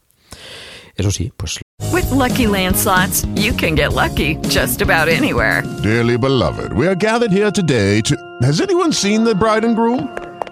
[0.96, 1.60] Eso sí, pues.
[1.92, 5.62] With lucky landslots, you can get lucky just about anywhere.
[5.82, 8.16] Dearly beloved, we are gathered here today to.
[8.42, 10.08] Has anyone seen the bride and groom?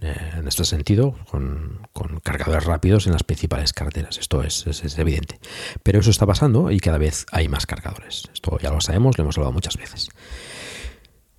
[0.00, 1.80] eh, en este sentido con,
[2.22, 4.18] cargadores rápidos en las principales carreteras.
[4.18, 5.38] Esto es, es, evidente.
[5.82, 8.24] Pero eso está pasando y cada vez hay más cargadores.
[8.32, 10.08] Esto ya lo sabemos, lo hemos hablado muchas veces.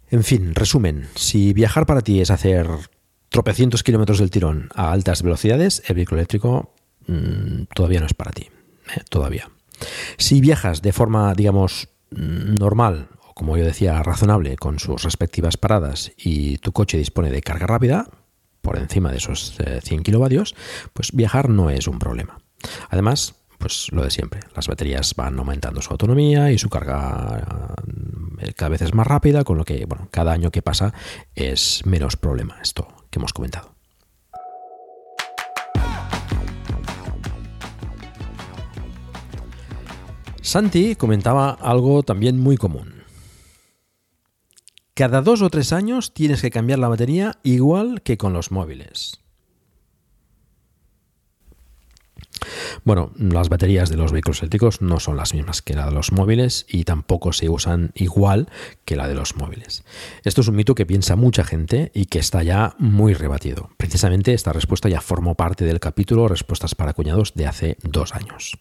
[0.09, 2.67] En fin, resumen, si viajar para ti es hacer
[3.29, 6.73] tropecientos kilómetros del tirón a altas velocidades, el vehículo eléctrico
[7.07, 8.49] mmm, todavía no es para ti.
[8.95, 9.49] Eh, todavía.
[10.17, 16.11] Si viajas de forma, digamos, normal, o como yo decía, razonable, con sus respectivas paradas
[16.17, 18.07] y tu coche dispone de carga rápida,
[18.67, 20.53] por encima de esos 100 kilovatios,
[20.91, 22.41] pues viajar no es un problema.
[22.89, 27.73] Además, pues lo de siempre, las baterías van aumentando su autonomía y su carga
[28.57, 30.93] cada vez es más rápida, con lo que, bueno, cada año que pasa
[31.33, 33.73] es menos problema esto que hemos comentado.
[40.41, 42.96] Santi comentaba algo también muy común.
[44.97, 49.19] Cada dos o tres años tienes que cambiar la batería igual que con los móviles.
[52.83, 56.11] Bueno, las baterías de los vehículos eléctricos no son las mismas que la de los
[56.11, 58.49] móviles y tampoco se usan igual
[58.85, 59.83] que la de los móviles.
[60.23, 63.69] Esto es un mito que piensa mucha gente y que está ya muy rebatido.
[63.77, 68.57] Precisamente esta respuesta ya formó parte del capítulo Respuestas para cuñados de hace dos años.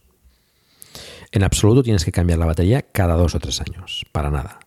[1.32, 4.65] En absoluto tienes que cambiar la batería cada dos o tres años, para nada.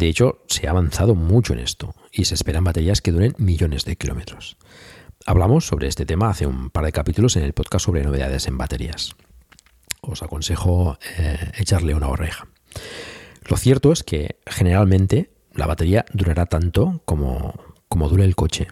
[0.00, 3.84] De hecho, se ha avanzado mucho en esto y se esperan baterías que duren millones
[3.84, 4.56] de kilómetros.
[5.26, 8.56] Hablamos sobre este tema hace un par de capítulos en el podcast sobre novedades en
[8.56, 9.14] baterías.
[10.00, 12.48] Os aconsejo eh, echarle una oreja.
[13.44, 17.52] Lo cierto es que generalmente la batería durará tanto como,
[17.90, 18.68] como dure el coche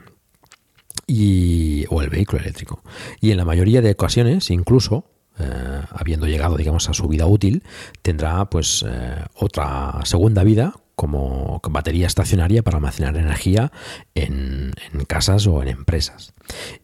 [1.07, 2.83] y, o el vehículo eléctrico.
[3.21, 5.05] Y en la mayoría de ocasiones, incluso,
[5.39, 7.65] eh, habiendo llegado digamos a su vida útil,
[8.01, 13.71] tendrá pues eh, otra segunda vida como batería estacionaria para almacenar energía
[14.17, 14.73] en,
[15.07, 16.35] casas o en empresas.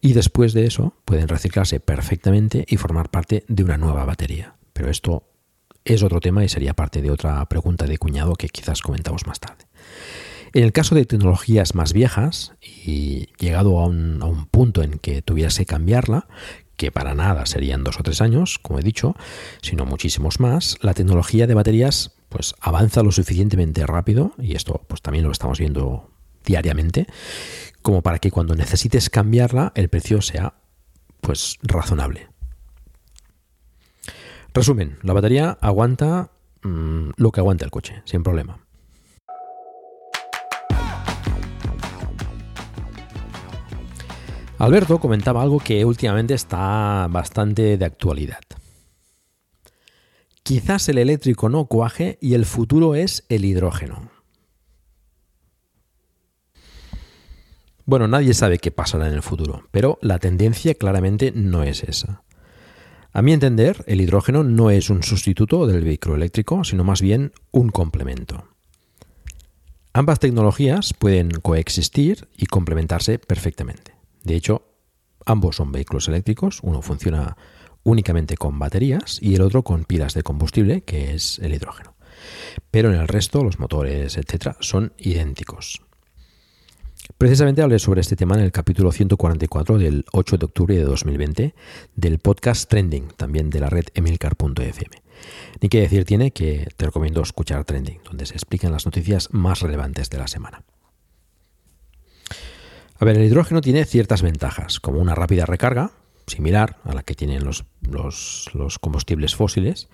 [0.00, 4.54] Y después de eso pueden reciclarse perfectamente y formar parte de una nueva batería.
[4.72, 5.24] Pero esto
[5.84, 9.40] es otro tema y sería parte de otra pregunta de cuñado que quizás comentamos más
[9.40, 9.64] tarde.
[10.52, 15.00] En el caso de tecnologías más viejas y llegado a un, a un punto en
[15.00, 16.28] que tuviese que cambiarla,
[16.76, 19.16] que para nada serían dos o tres años, como he dicho,
[19.60, 25.00] sino muchísimos más, la tecnología de baterías pues avanza lo suficientemente rápido, y esto pues
[25.00, 26.10] también lo estamos viendo
[26.44, 27.06] diariamente,
[27.80, 30.54] como para que cuando necesites cambiarla el precio sea
[31.20, 32.26] pues razonable.
[34.52, 36.32] Resumen, la batería aguanta
[36.64, 38.58] mm, lo que aguanta el coche, sin problema.
[44.58, 48.40] Alberto comentaba algo que últimamente está bastante de actualidad.
[50.44, 54.10] Quizás el eléctrico no cuaje y el futuro es el hidrógeno.
[57.86, 62.24] Bueno, nadie sabe qué pasará en el futuro, pero la tendencia claramente no es esa.
[63.14, 67.32] A mi entender, el hidrógeno no es un sustituto del vehículo eléctrico, sino más bien
[67.50, 68.44] un complemento.
[69.94, 73.94] Ambas tecnologías pueden coexistir y complementarse perfectamente.
[74.24, 74.66] De hecho,
[75.24, 77.34] ambos son vehículos eléctricos, uno funciona
[77.84, 81.94] únicamente con baterías y el otro con pilas de combustible, que es el hidrógeno.
[82.70, 85.82] Pero en el resto, los motores, etcétera, son idénticos.
[87.18, 91.54] Precisamente hablé sobre este tema en el capítulo 144 del 8 de octubre de 2020
[91.94, 95.02] del podcast Trending, también de la red emilcar.fm.
[95.60, 99.60] Ni que decir tiene que te recomiendo escuchar Trending, donde se explican las noticias más
[99.60, 100.64] relevantes de la semana.
[102.98, 105.92] A ver, el hidrógeno tiene ciertas ventajas, como una rápida recarga,
[106.26, 107.64] similar a la que tienen los,
[108.80, 109.88] combustibles fósiles.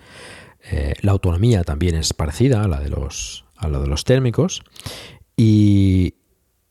[0.71, 4.63] Eh, la autonomía también es parecida a la de los, a la de los térmicos.
[5.35, 6.15] Y,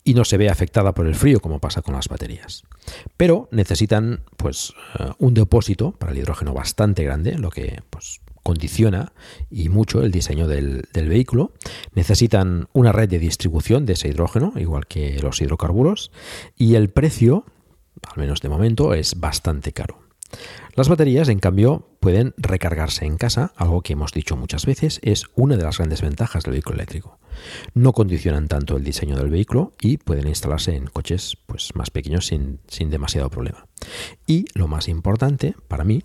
[0.05, 2.62] y no se ve afectada por el frío como pasa con las baterías.
[3.16, 9.12] Pero necesitan pues eh, un depósito para el hidrógeno bastante grande, lo que pues, condiciona
[9.51, 11.53] y mucho el diseño del, del, vehículo.
[11.94, 16.11] Necesitan una red de distribución de ese hidrógeno, igual que los hidrocarburos,
[16.57, 17.44] y el precio,
[18.06, 20.10] al menos de momento, es bastante caro.
[20.74, 25.26] Las baterías, en cambio, pueden recargarse en casa, algo que hemos dicho muchas veces, es
[25.34, 27.18] una de las grandes ventajas del vehículo eléctrico.
[27.74, 32.26] No condicionan tanto el diseño del vehículo y pueden instalarse en coches pues, más pequeños
[32.26, 33.66] sin, sin demasiado problema.
[34.26, 36.04] Y lo más importante para mí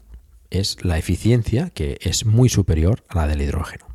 [0.50, 3.86] es la eficiencia, que es muy superior a la del hidrógeno.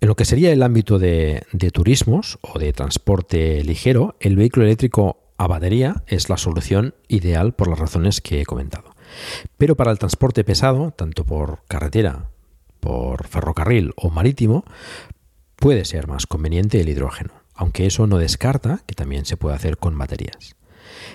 [0.00, 4.66] En lo que sería el ámbito de, de, turismos o de transporte ligero, el vehículo
[4.66, 8.94] eléctrico a batería es la solución ideal por las razones que he comentado.
[9.58, 12.30] Pero para el transporte pesado, tanto por carretera,
[12.80, 14.64] por ferrocarril o marítimo,
[15.56, 19.76] puede ser más conveniente el hidrógeno, aunque eso no descarta que también se puede hacer
[19.76, 20.56] con baterías.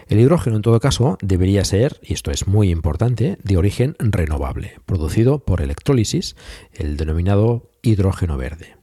[0.08, 4.80] El hidrógeno, en todo caso, debería ser, y esto es muy importante, de origen renovable,
[4.86, 6.36] producido por electrólisis,
[6.73, 8.77] el denominado hidrógeno verde.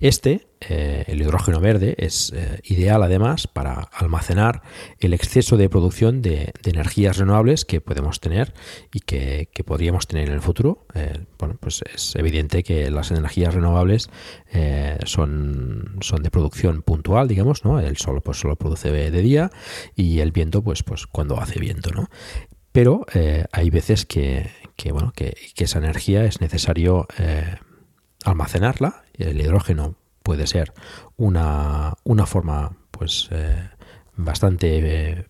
[0.00, 4.62] Este, eh, el hidrógeno verde, es eh, ideal además para almacenar
[4.98, 8.54] el exceso de producción de, energías renovables que podemos tener
[8.92, 10.86] y que, podríamos tener en el futuro.
[10.94, 14.10] Eh, bueno, pues es evidente que las energías renovables
[15.04, 17.80] son, son de producción puntual, digamos, ¿no?
[17.80, 19.50] El sol pues solo produce de día
[19.96, 22.08] y el viento pues, pues cuando hace viento, ¿no?
[22.72, 23.04] Pero
[23.52, 24.50] hay veces que,
[24.90, 27.06] bueno, que, esa energía es necesario
[28.24, 29.01] almacenarla.
[29.30, 30.72] El hidrógeno puede ser
[31.16, 33.68] una, forma pues eh,
[34.16, 35.24] bastante eh,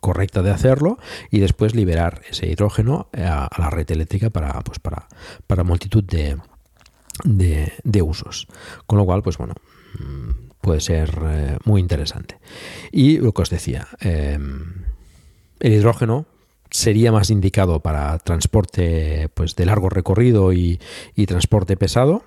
[0.00, 0.98] correcta de hacerlo
[1.30, 5.08] y después liberar ese hidrógeno a, la red eléctrica para, pues para,
[5.46, 6.38] para multitud de,
[7.24, 8.46] de, usos.
[8.86, 9.54] Con lo cual, pues bueno,
[9.98, 12.38] mm, puede ser eh, muy interesante.
[12.92, 16.26] Y lo que os decía, el hidrógeno
[16.70, 20.78] sería más indicado para transporte pues, de largo recorrido y,
[21.26, 22.22] transporte pesado.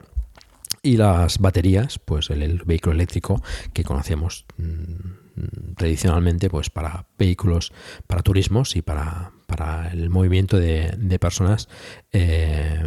[0.82, 3.42] Y las baterías, pues el, vehículo eléctrico
[3.74, 7.74] que conocemos mm, tradicionalmente pues para vehículos,
[8.08, 11.68] para turismos y para, para el movimiento de, personas
[12.12, 12.86] eh,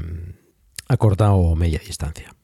[0.89, 2.35] a corta o media distancia.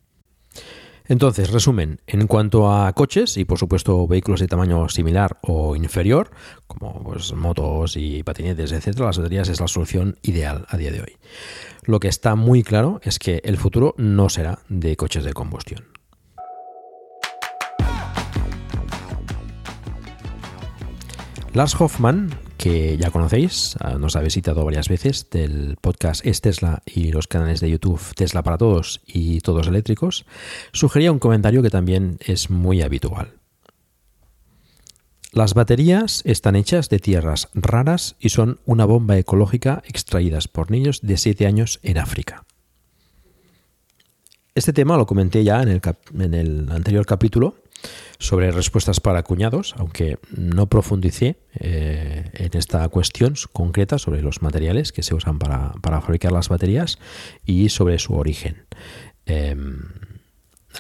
[1.08, 6.30] Entonces, resumen, en cuanto a coches y por supuesto vehículos de tamaño similar o inferior,
[6.66, 11.00] como pues, motos y patinetes, etcétera, las baterías es la solución ideal a día de
[11.00, 11.16] hoy.
[11.88, 15.87] Lo que está muy claro es que el futuro no será de coches de combustión.
[21.55, 26.83] Lars Hoffman, que ya conocéis, ah, nos ha visitado varias veces del podcast Es Tesla
[26.85, 30.27] y los canales de YouTube Tesla para Todos y Todos Eléctricos,
[30.72, 33.38] sugería un comentario que también es muy habitual.
[35.32, 41.00] Las baterías están hechas de tierras raras y son una bomba ecológica extraídas por niños
[41.02, 42.46] de 7 años en África.
[44.54, 45.68] Este tema lo comenté ya en
[46.35, 47.56] el, anterior capítulo
[48.18, 54.90] sobre respuestas para cuñados, aunque no profundicé eh, en esta cuestión concreta sobre los materiales
[54.90, 56.98] que se usan para, fabricar las baterías
[57.44, 58.64] y sobre su origen.
[59.26, 59.79] Em,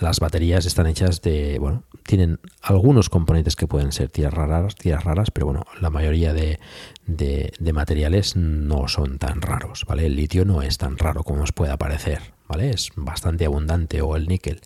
[0.00, 5.30] las baterías están hechas de, bueno, tienen algunos componentes que pueden ser tierras raras, raras,
[5.30, 6.60] pero bueno, la mayoría de,
[7.06, 10.06] de, materiales no son tan raros, ¿vale?
[10.06, 12.70] El litio no es tan raro como os pueda parecer, ¿vale?
[12.70, 14.60] Es bastante abundante o el níquel.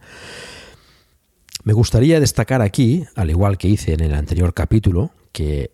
[1.65, 5.73] Me gustaría destacar aquí, al igual que hice en el anterior capítulo, que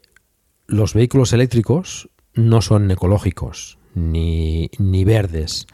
[0.66, 5.66] los vehículos eléctricos no son ecológicos ni, ni verdes.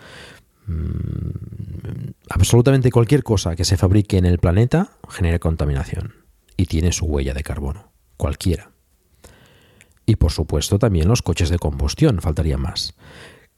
[0.66, 6.14] Mm, absolutamente cualquier cosa que se fabrique en el planeta genera contaminación
[6.56, 8.70] y tiene su huella de carbono, cualquiera.
[10.06, 12.94] Y por supuesto también los coches de combustión, faltaría más.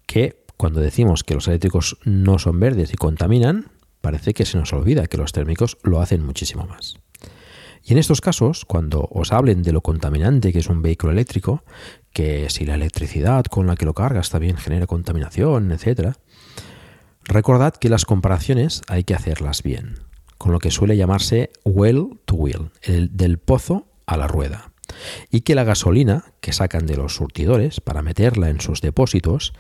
[0.07, 4.73] Que cuando decimos que los eléctricos no son verdes y contaminan, parece que se nos
[4.73, 6.97] olvida que los térmicos lo hacen muchísimo más.
[7.83, 11.63] Y en estos casos, cuando os hablen de lo contaminante que es un vehículo eléctrico,
[12.13, 16.17] que si la electricidad con la que lo cargas también genera contaminación, etc.,
[17.27, 20.01] recordad que las comparaciones hay que hacerlas bien,
[20.39, 24.73] con lo que suele llamarse well to wheel, el del pozo a la rueda,
[25.31, 29.53] y que la gasolina que sacan de los surtidores para meterla en sus depósitos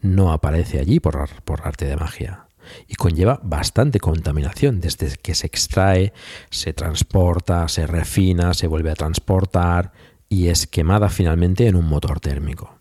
[0.00, 2.46] no aparece allí por, por arte de magia
[2.86, 6.12] y conlleva bastante contaminación desde que se extrae,
[6.50, 9.92] se transporta, se refina, se vuelve a transportar
[10.28, 12.78] y es quemada finalmente en un motor térmico.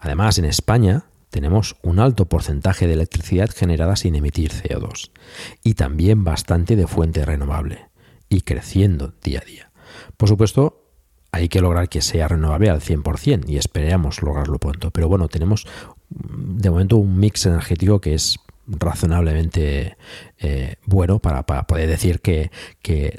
[0.00, 5.10] Además, en España tenemos un alto porcentaje de electricidad generada sin emitir CO2
[5.62, 7.88] y también bastante de fuente renovable
[8.28, 9.70] y creciendo día a día.
[10.16, 10.84] Por supuesto,
[11.32, 14.90] hay que lograr que sea renovable al 100% y esperamos lograrlo pronto.
[14.90, 15.66] Pero bueno, tenemos
[16.10, 19.96] de momento un mix energético que es razonablemente
[20.38, 22.50] eh, bueno para, poder decir que,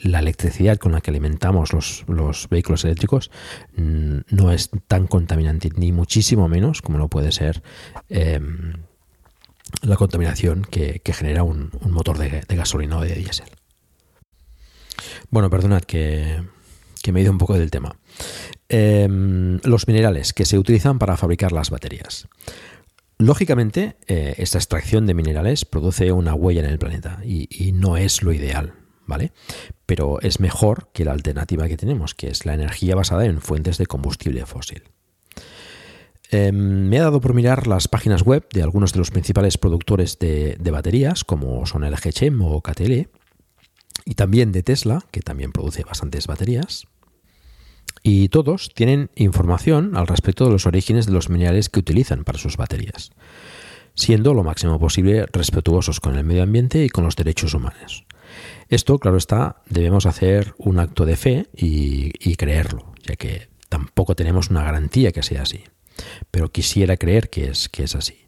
[0.03, 3.31] la electricidad con la que alimentamos los, vehículos eléctricos
[3.75, 7.61] mm, no es tan contaminante ni muchísimo menos como lo puede ser
[8.09, 8.73] em,
[9.81, 13.47] la contaminación que, genera un, motor de, gasolina o de diésel.
[15.29, 16.43] Bueno, perdonad que,
[17.11, 17.95] me he ido un poco del tema.
[18.67, 22.27] Em, los minerales que se utilizan para fabricar las baterías.
[23.21, 28.23] Lógicamente, eh, esta extracción de minerales produce una huella en el planeta y, no es
[28.23, 29.33] lo ideal, ¿vale?
[29.85, 33.77] Pero es mejor que la alternativa que tenemos, que es la energía basada en fuentes
[33.77, 34.83] de combustible fósil.
[36.31, 40.17] Em, me ha dado por mirar las páginas web de algunos de los principales productores
[40.17, 43.09] de, baterías, como son LG Chem o KTL,
[44.05, 46.87] y también de Tesla, que también produce bastantes baterías.
[48.03, 52.39] Y todos tienen información al respecto de los orígenes de los minerales que utilizan para
[52.39, 53.11] sus baterías,
[53.93, 58.05] siendo lo máximo posible respetuosos con el medio ambiente y con los derechos humanos.
[58.69, 64.49] Esto, claro está, debemos hacer un acto de fe y, creerlo, ya que tampoco tenemos
[64.49, 65.63] una garantía que sea así.
[66.31, 68.27] Pero quisiera creer que es, que es así.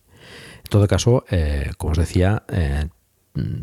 [0.57, 2.87] En todo caso, eh, como os decía, eh,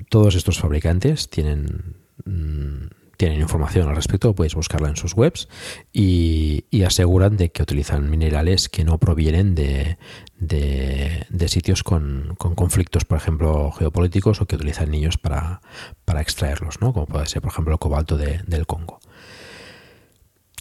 [0.08, 2.86] todos estos fabricantes tienen mm,
[3.18, 5.48] tienen información al respecto, podéis buscarla en sus webs
[5.92, 9.98] y, aseguran de que utilizan minerales que no provienen de,
[11.48, 15.60] sitios con, conflictos, por ejemplo, geopolíticos o que utilizan niños para,
[16.18, 16.94] extraerlos, ¿no?
[16.94, 19.00] como puede ser, por ejemplo, el cobalto del Congo.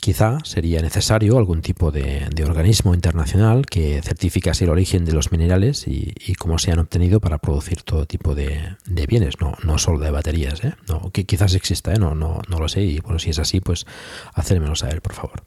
[0.07, 5.85] Quizá sería necesario algún tipo de, organismo internacional que certificase el origen de los minerales
[5.85, 10.09] y, cómo se han obtenido para producir todo tipo de, bienes, no, no solo de
[10.09, 10.63] baterías.
[10.63, 10.75] ¿eh?
[10.87, 11.99] No, que quizás exista, ¿eh?
[11.99, 13.85] no, no, no lo sé, y bueno, si es así, pues
[14.33, 15.43] hacérmelo saber, por favor.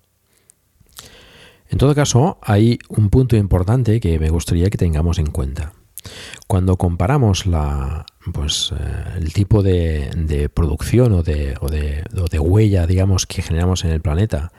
[1.71, 5.73] En todo caso, hay un punto importante que me gustaría que tengamos en cuenta.
[6.46, 7.44] Cuando comparamos
[8.32, 13.90] pues, eh, el tipo de, producción o de, o, de, huella, digamos, que generamos en
[13.90, 14.53] el planeta,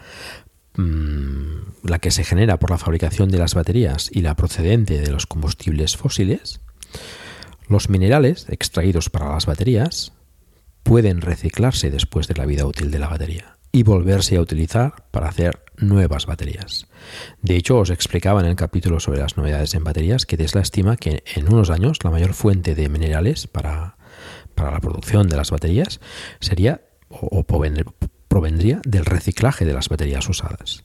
[0.76, 5.12] mm, la que se genera por la fabricación de las baterías y la procedente de
[5.12, 6.62] los combustibles fósiles,
[7.68, 10.14] los minerales extraídos para las baterías
[10.84, 15.30] pueden reciclarse después de la vida útil de la batería y volverse a utilizar para
[15.30, 16.88] hacer nuevas baterías.
[17.42, 20.98] De hecho, os explicaba en el capítulo sobre las novedades en baterías que Tesla estima
[20.98, 23.98] que en unos años la mayor fuente de minerales para,
[24.56, 26.00] la producción de las baterías
[26.40, 27.44] sería o,
[28.28, 30.84] provendría del reciclaje de las baterías usadas.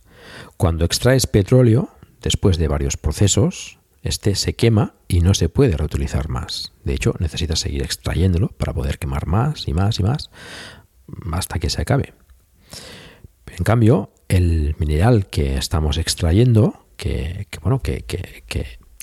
[0.57, 1.91] Cuando extraes petróleo,
[2.23, 6.73] después de varios procesos, este se quema y no se puede reutilizar más.
[6.85, 10.31] De hecho, necesitas seguir extrayéndolo para poder quemar más y más y más
[11.33, 12.15] hasta que se acabe.
[13.57, 18.05] En cambio, el mineral que estamos extrayendo, que, bueno, que,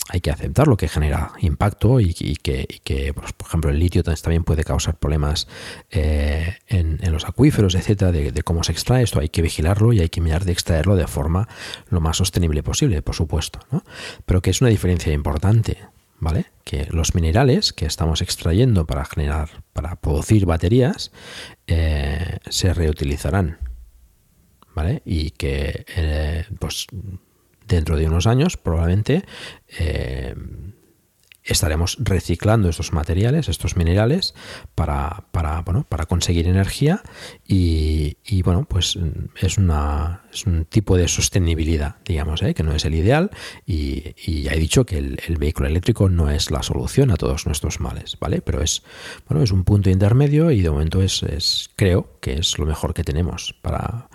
[0.10, 4.64] hay que aceptarlo, que genera impacto y, que, pues, por ejemplo, el litio también puede
[4.64, 5.48] causar problemas
[5.92, 9.20] eh, en, los acuíferos, etcétera, de, cómo se extrae esto.
[9.20, 11.48] Hay que vigilarlo y hay que mirar de extraerlo de forma
[11.90, 13.60] lo más sostenible posible, por supuesto.
[14.26, 15.78] Pero que es una diferencia importante,
[16.20, 16.48] ¿vale?
[16.66, 21.12] Que los minerales que estamos extrayendo para generar, para producir baterías,
[21.68, 23.58] eh, se reutilizarán,
[24.76, 25.02] ¿vale?
[25.06, 26.88] Y que, eh, pues,
[27.68, 29.24] dentro de unos años, probablemente,
[29.80, 30.36] eh,
[31.44, 34.34] estaremos reciclando estos materiales, estos minerales,
[34.76, 37.02] para, para, bueno, para conseguir energía
[37.48, 38.98] y, y, bueno, pues
[39.42, 42.54] es, una, es un tipo de sostenibilidad, digamos, ¿eh?
[42.54, 43.32] que no es el ideal
[43.66, 47.18] y, y ya he dicho que el, el, vehículo eléctrico no es la solución a
[47.18, 48.42] todos nuestros males, ¿vale?
[48.42, 48.84] Pero es,
[49.28, 52.94] bueno, es un punto intermedio y de momento es, es creo que es lo mejor
[52.94, 54.10] que tenemos para,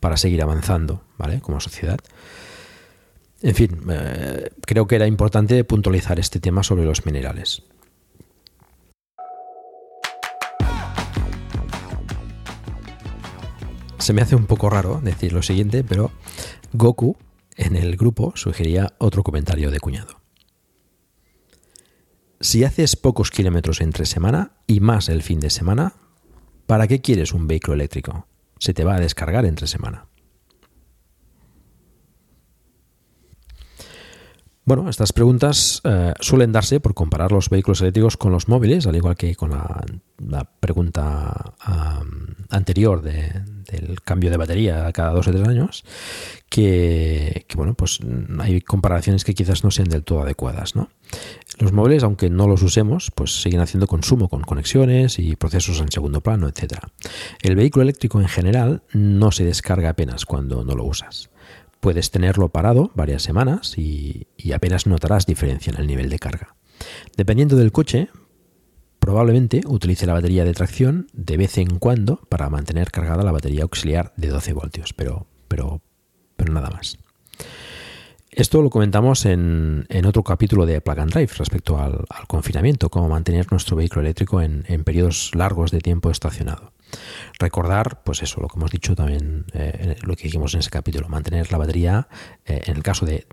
[0.00, 1.40] para seguir avanzando, ¿vale?
[1.40, 1.98] Como sociedad.
[3.44, 7.62] En fin, eh, creo que era importante puntualizar este tema sobre los minerales.
[13.98, 16.10] Se me hace un poco raro decir lo siguiente, pero
[16.72, 17.18] Goku
[17.56, 20.22] en el grupo sugería otro comentario de cuñado.
[22.40, 25.92] Si haces pocos kilómetros entre semana y más el fin de semana,
[26.64, 28.26] ¿para qué quieres un vehículo eléctrico?
[28.58, 30.06] Se te va a descargar entre semana.
[34.66, 38.96] Bueno, estas preguntas eh, suelen darse por comparar los vehículos eléctricos con los móviles, al
[38.96, 39.84] igual que con la,
[40.58, 41.52] pregunta
[42.48, 45.84] anterior de, del cambio de batería cada dos o tres años,
[46.48, 47.98] que, bueno, pues
[48.38, 50.88] hay comparaciones que quizás no sean del todo adecuadas, ¿no?
[51.58, 55.90] Los móviles, aunque no los usemos, pues siguen haciendo consumo con conexiones y procesos en
[55.90, 56.78] segundo plano, etc.
[57.42, 61.28] El vehículo eléctrico en general no se descarga apenas cuando no lo usas.
[61.84, 66.56] Puedes tenerlo parado varias semanas y, apenas notarás diferencia en el nivel de carga.
[67.14, 68.08] Dependiendo del coche,
[68.98, 73.64] probablemente utilice la batería de tracción de vez en cuando para mantener cargada la batería
[73.64, 75.82] auxiliar de 12 voltios, pero, pero,
[76.36, 76.96] pero nada más.
[78.30, 82.88] Esto lo comentamos en, en, otro capítulo de Plug and Drive respecto al, al confinamiento,
[82.88, 86.72] cómo mantener nuestro vehículo eléctrico en, en, periodos largos de tiempo estacionado.
[87.38, 91.08] Recordar, pues eso, lo que hemos dicho también, eh, lo que dijimos en ese capítulo,
[91.08, 92.08] mantener la batería,
[92.44, 93.26] eh, en el caso de,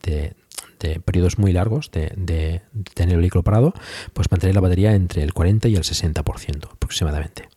[1.05, 2.63] periodos muy largos de, de
[2.95, 3.73] tener el vehículo parado,
[4.13, 7.49] pues mantener la batería entre el 40 y el 60% aproximadamente.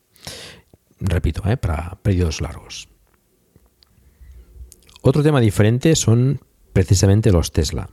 [0.99, 2.87] Repito, eh, para periodos largos.
[5.01, 6.41] Otro tema diferente son
[6.73, 7.89] precisamente los Tesla,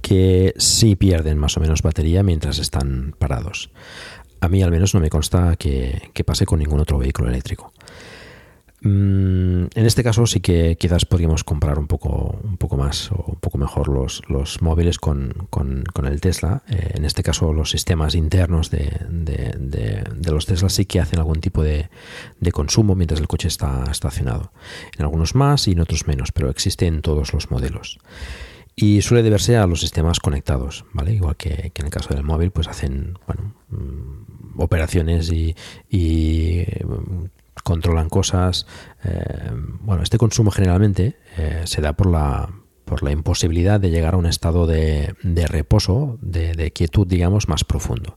[0.00, 3.70] que sí pierden más o menos batería mientras están parados.
[4.46, 7.72] A mí al menos no me consta que, que pase con ningún otro vehículo eléctrico.
[8.82, 13.24] Mm, en este caso sí que quizás podríamos comprar un poco, un poco más o
[13.26, 16.62] un poco mejor los, los móviles con, con, el Tesla.
[16.68, 21.18] Eh, en este caso los sistemas internos de, de, de, los Tesla sí que hacen
[21.18, 21.88] algún tipo de,
[22.52, 24.52] consumo mientras el coche está estacionado.
[24.96, 27.98] En algunos más y en otros menos, pero existe en todos los modelos.
[28.76, 31.14] Y suele deberse a los sistemas conectados, ¿vale?
[31.14, 35.56] Igual que, en el caso del móvil, pues hacen, bueno, mm, operaciones y,
[35.88, 36.64] y
[37.66, 38.66] controlan cosas.
[39.04, 39.50] Eh,
[39.80, 42.48] bueno, este consumo generalmente eh, se da por la,
[42.84, 45.14] por la imposibilidad de llegar a un estado de,
[45.48, 48.16] reposo, de, quietud, digamos, más profundo.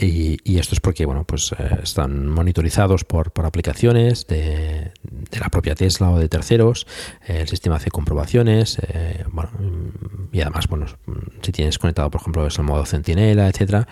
[0.00, 5.40] Y, y, esto es porque bueno, pues, eh, están monitorizados por, por aplicaciones de, de,
[5.40, 6.86] la propia Tesla o de terceros.
[7.26, 8.78] Eh, el sistema hace comprobaciones.
[8.78, 9.50] Eh, bueno,
[10.30, 10.86] y además, bueno,
[11.42, 13.88] si tienes conectado, por ejemplo, es el modo centinela, etcétera,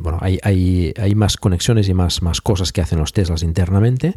[0.00, 4.16] bueno, hay, hay, hay, más conexiones y más, más cosas que hacen los Teslas internamente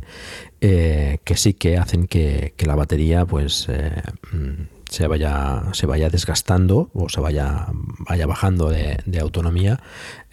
[0.60, 3.68] que sí que hacen que, que la batería, pues
[4.90, 7.68] se vaya, se vaya desgastando o se vaya,
[8.00, 9.80] vaya bajando de, autonomía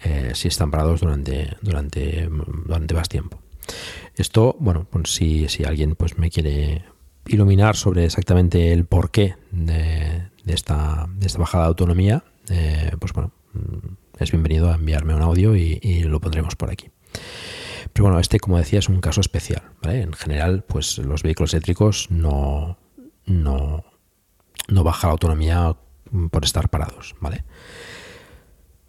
[0.03, 2.29] eh, si están parados durante, durante,
[2.65, 3.39] durante más tiempo.
[4.15, 6.83] Esto, bueno, pues si, si alguien pues me quiere
[7.27, 13.13] iluminar sobre exactamente el porqué de, de, esta, de esta bajada de autonomía, eh, pues
[13.13, 16.89] bueno, mm, es bienvenido a enviarme un audio y, lo pondremos por aquí.
[17.93, 19.63] Pero bueno, este, como decía, es un caso especial.
[19.83, 22.77] En general, pues los vehículos eléctricos no,
[23.25, 23.83] no,
[24.67, 25.75] no baja la autonomía
[26.31, 27.43] por estar parados, ¿vale?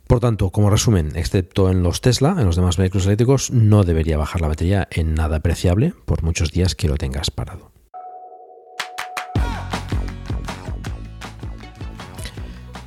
[0.06, 4.16] Por tanto, como resumen, excepto en los Tesla, en los demás vehículos eléctricos, no debería
[4.16, 7.72] bajar la batería en nada apreciable por muchos días que lo tengas parado.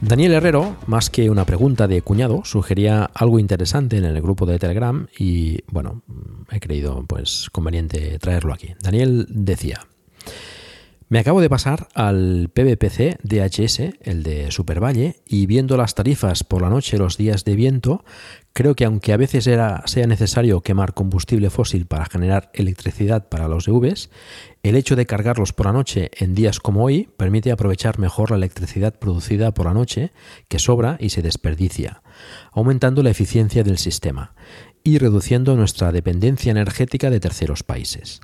[0.01, 4.57] Daniel Herrero, más que una pregunta de cuñado, sugería algo interesante en el grupo de
[4.57, 6.01] Telegram y, bueno,
[6.49, 8.73] he creído pues conveniente traerlo aquí.
[8.81, 9.85] Daniel decía,
[11.11, 16.61] Me acabo de pasar al PVPC DHS, el de Supervalle, y viendo las tarifas por
[16.61, 18.05] la noche los días de viento,
[18.53, 23.67] creo que aunque a veces sea necesario quemar combustible fósil para generar electricidad para los
[23.67, 24.09] EVs,
[24.63, 28.37] el hecho de cargarlos por la noche en días como hoy permite aprovechar mejor la
[28.37, 30.13] electricidad producida por la noche,
[30.47, 32.03] que sobra y se desperdicia,
[32.53, 34.33] aumentando la eficiencia del sistema
[34.81, 38.21] y reduciendo nuestra dependencia energética de terceros países.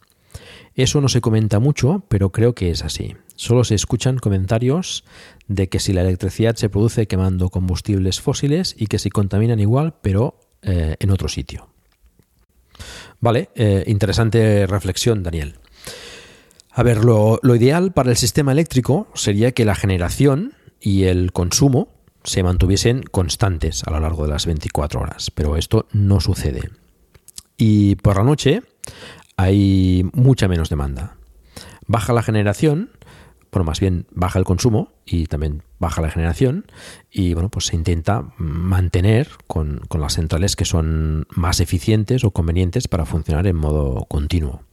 [0.77, 3.15] Eso no se comenta mucho, pero creo que es así.
[3.35, 5.03] Solo se escuchan comentarios
[5.47, 9.95] de que si la electricidad se produce quemando combustibles fósiles y que si contaminan igual,
[10.03, 11.67] pero eh, en otro sitio.
[13.19, 15.55] Vale, eh, interesante reflexión, Daniel.
[16.71, 21.31] A ver, lo, lo ideal para el sistema eléctrico sería que la generación y el
[21.31, 21.87] consumo
[22.23, 26.69] se mantuviesen constantes a lo largo de las 24 horas, pero esto no sucede.
[27.57, 28.61] Y por la noche
[29.37, 31.15] hay mucha menos demanda.
[31.85, 32.91] Baja la generación,
[33.51, 36.65] bueno, más bien baja el consumo y también baja la generación
[37.09, 42.87] y bueno, pues se intenta mantener con, las centrales que son más eficientes o convenientes
[42.87, 44.63] para funcionar en modo continuo.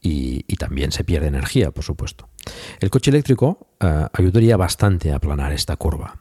[0.00, 2.28] Y, también se pierde energía, por supuesto.
[2.80, 6.20] El coche eléctrico eh, ayudaría bastante a aplanar esta curva.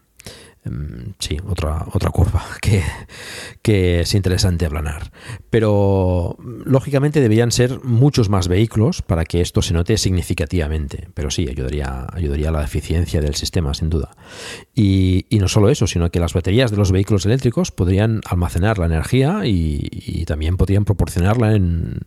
[0.67, 2.83] Em, sí, otra, otra curva que,
[3.61, 5.11] que, es interesante aplanar.
[5.49, 11.07] Pero lógicamente deberían ser muchos más vehículos para que esto se note significativamente.
[11.13, 14.11] Pero sí, ayudaría, ayudaría a la eficiencia del sistema, sin duda.
[14.75, 18.87] Y, no solo eso, sino que las baterías de los vehículos eléctricos podrían almacenar la
[18.87, 21.99] energía y también podrían proporcionarla en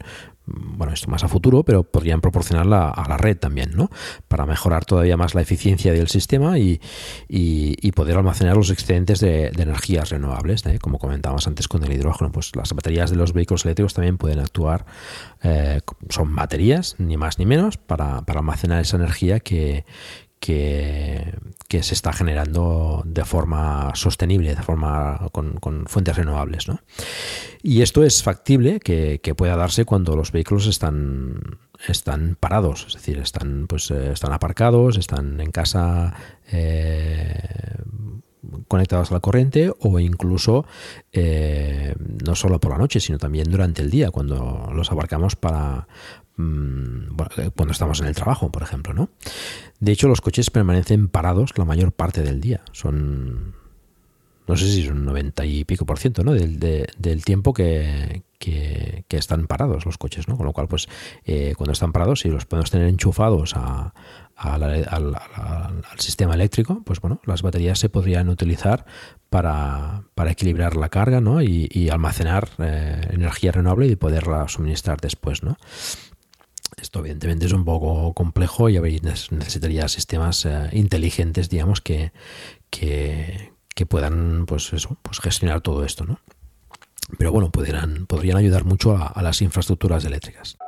[0.53, 3.91] bueno, esto más a futuro, pero podrían proporcionarla a la red también, ¿no?
[4.29, 6.81] Para mejorar todavía más la eficiencia del sistema y,
[7.95, 10.79] poder almacenar los excedentes de, energías renovables, ¿eh?
[10.81, 12.33] como comentábamos antes con el hidrógeno.
[12.33, 14.87] Pues las baterías de los vehículos eléctricos también pueden actuar,
[15.43, 19.85] eh, son baterías, ni más ni menos, para, para almacenar esa energía que,
[20.41, 21.35] que,
[21.69, 26.67] se está generando de forma sostenible, de forma con, fuentes renovables.
[26.67, 26.81] ¿no?
[27.63, 33.19] Y esto es factible que, pueda darse cuando los vehículos están, están parados, es decir,
[33.19, 36.15] están, pues, eh, están aparcados, están en casa
[36.51, 37.77] eh,
[38.69, 40.67] conectados a la corriente o incluso
[41.13, 45.87] eh, no solo por la noche, sino también durante el día, cuando los abarcamos para,
[46.41, 49.11] Mm, eh, cuando estamos en el trabajo, por ejemplo, ¿no?
[49.79, 52.63] De hecho, los coches permanecen parados la mayor parte del día.
[52.73, 53.55] Son,
[54.47, 56.33] no sé si son 90 y pico por ciento, ¿no?
[56.33, 60.37] Del, del tiempo que, que, están parados los coches, ¿no?
[60.37, 60.89] Con lo cual, pues,
[61.25, 63.93] eh, cuando están parados, si los podemos tener enchufados al,
[65.99, 68.87] sistema eléctrico, pues bueno, las baterías se podrían utilizar
[69.29, 71.43] para, para equilibrar la carga, ¿no?
[71.43, 75.59] Y, almacenar eh, energía renovable y poderla suministrar después, ¿no?
[76.81, 82.13] Esto evidentemente es un poco complejo y necesitaría sistemas eh, inteligentes, digamos, que,
[82.71, 83.53] que,
[83.89, 86.21] puedan pues eso, pues gestionar todo esto, ¿no?
[87.19, 90.59] Pero bueno, podrían, podrían ayudar mucho a, las infraestructuras eléctricas.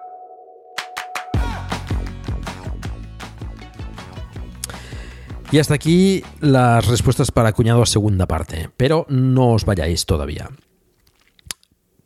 [5.50, 10.48] Y hasta aquí las respuestas para cuñado segunda parte, pero no os vayáis todavía.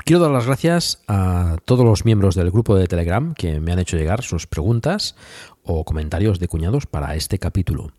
[0.06, 3.80] Quiero dar las gracias a todos los miembros del grupo de Telegram que me han
[3.80, 5.16] hecho llegar sus preguntas
[5.64, 7.90] o comentarios de cuñados para este capítulo.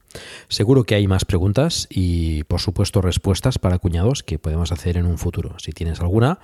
[0.48, 5.06] Seguro que hay más preguntas y, por supuesto, respuestas para cuñados que podemos hacer en
[5.06, 5.60] un futuro.
[5.60, 6.40] Si tienes alguna,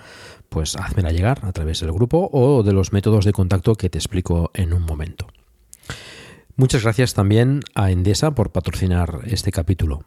[0.49, 3.99] pues házmela llegar a través del grupo o de los métodos de contacto que te
[3.99, 5.28] explico en un momento.
[6.57, 10.03] Muchas gracias también a Endesa por patrocinar este capítulo.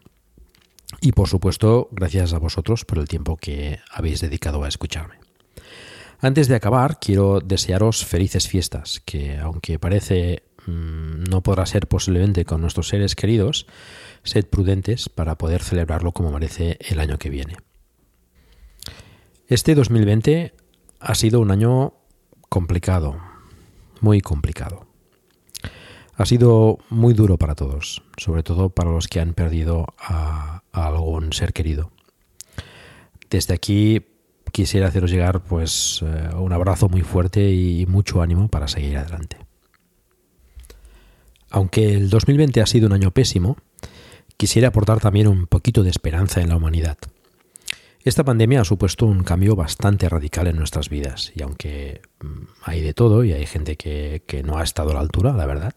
[1.00, 5.25] Y por supuesto, gracias a vosotros por el tiempo que habéis dedicado a escucharme.
[6.26, 12.44] Antes de acabar, quiero desearos felices fiestas, que aunque parece mm, no podrá ser posiblemente
[12.44, 13.68] con nuestros seres queridos,
[14.24, 17.58] sed prudentes para poder celebrarlo como merece el año que viene.
[19.46, 20.52] Este 2020
[20.98, 21.94] ha sido un año
[22.48, 23.20] complicado,
[24.00, 24.88] muy complicado.
[26.16, 30.86] Ha sido muy duro para todos, sobre todo para los que han perdido a, a
[30.88, 31.92] algún ser querido.
[33.30, 34.15] Desde aquí
[34.56, 39.36] quisiera haceros llegar pues eh, un abrazo muy fuerte y mucho ánimo para seguir adelante.
[41.50, 43.58] Aunque el 2020 ha sido un año pésimo,
[44.38, 46.96] quisiera aportar también un poquito de esperanza en la humanidad.
[48.02, 52.80] Esta pandemia ha supuesto un cambio bastante radical en nuestras vidas y aunque mm, hay
[52.80, 55.74] de todo y hay gente que, que no ha estado a la altura, la verdad,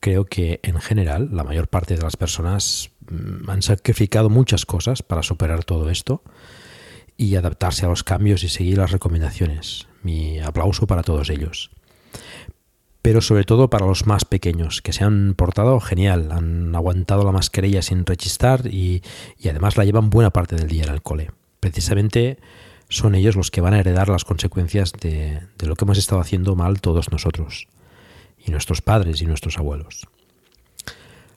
[0.00, 5.02] creo que en general la mayor parte de las personas mm, han sacrificado muchas cosas
[5.02, 6.22] para superar todo esto
[7.18, 9.88] y adaptarse a los cambios y seguir las recomendaciones.
[10.02, 11.70] Mi aplauso para todos ellos.
[13.02, 17.32] pero sobre todo para los más pequeños, que se han portado genial, han aguantado la
[17.32, 19.02] mascarilla sin rechistar y,
[19.38, 21.30] y además la llevan buena parte del día en el cole.
[21.60, 22.38] Precisamente
[22.90, 26.20] son ellos los que van a heredar las consecuencias de, de lo que hemos estado
[26.20, 27.68] haciendo mal todos nosotros,
[28.44, 30.06] y nuestros padres y nuestros abuelos.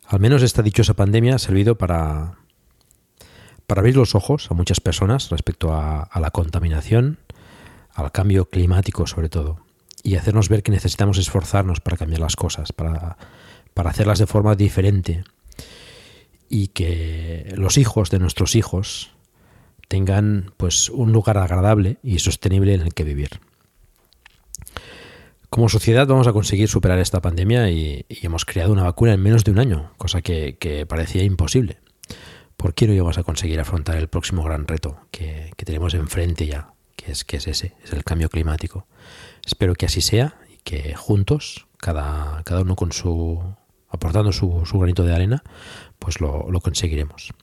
[0.08, 2.38] Al menos esta dichosa pandemia ha servido para,
[3.72, 7.20] para abrir los ojos a muchas personas respecto a, la contaminación,
[7.94, 9.62] al cambio climático sobre todo,
[10.04, 13.16] y hacernos ver que necesitamos esforzarnos para cambiar las cosas, para,
[13.74, 15.24] para hacerlas de forma diferente,
[16.50, 19.12] y que los hijos de nuestros hijos
[19.88, 23.40] tengan pues un lugar agradable y sostenible en el que vivir.
[25.50, 29.46] Como sociedad vamos a conseguir superar esta pandemia y, hemos creado una vacuna en menos
[29.46, 31.78] de un año, cosa que, parecía imposible.
[32.62, 36.46] ¿Por qué no íbamos a conseguir afrontar el próximo gran reto que, que tenemos enfrente
[36.46, 38.86] ya, que es, que es ese, es el cambio climático?
[39.44, 43.42] Espero que así sea y que juntos, cada, cada uno con su
[43.90, 45.44] aportando su, su granito de arena,
[45.98, 47.34] pues lo, lo conseguiremos.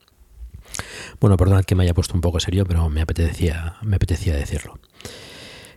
[1.19, 4.79] Bueno, perdonad que me haya puesto un poco serio, pero me apetecía, me apetecía decirlo.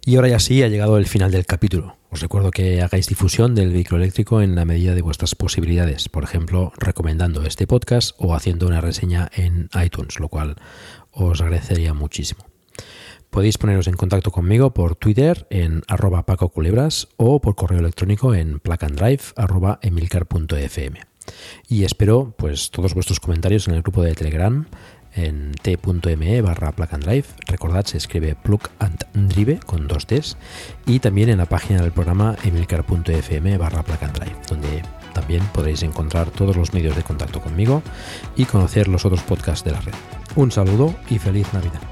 [0.04, 1.96] Y ahora ya sí ha llegado el final del capítulo.
[2.10, 6.24] Os recuerdo que hagáis difusión del vehículo eléctrico en la medida de vuestras posibilidades, por
[6.24, 10.56] ejemplo, recomendando este podcast o haciendo una reseña en iTunes, lo cual
[11.12, 12.44] os agradecería muchísimo.
[13.30, 18.58] Podéis poneros en contacto conmigo por Twitter en arroba pacoculebras o por correo electrónico en
[18.58, 21.00] placandrive.emilcar.fm.
[21.68, 24.66] Y espero pues todos vuestros comentarios en el grupo de Telegram
[25.14, 27.26] en t.me barra plug and drive.
[27.46, 30.36] Recordad, se escribe plug and drive con dos T's.
[30.86, 34.82] Y también en la página del programa emilcar.fm barra plug and drive, donde
[35.12, 37.82] también podréis encontrar todos los medios de contacto conmigo
[38.36, 39.94] y conocer los otros podcasts de la red.
[40.36, 41.91] Un saludo y feliz Navidad.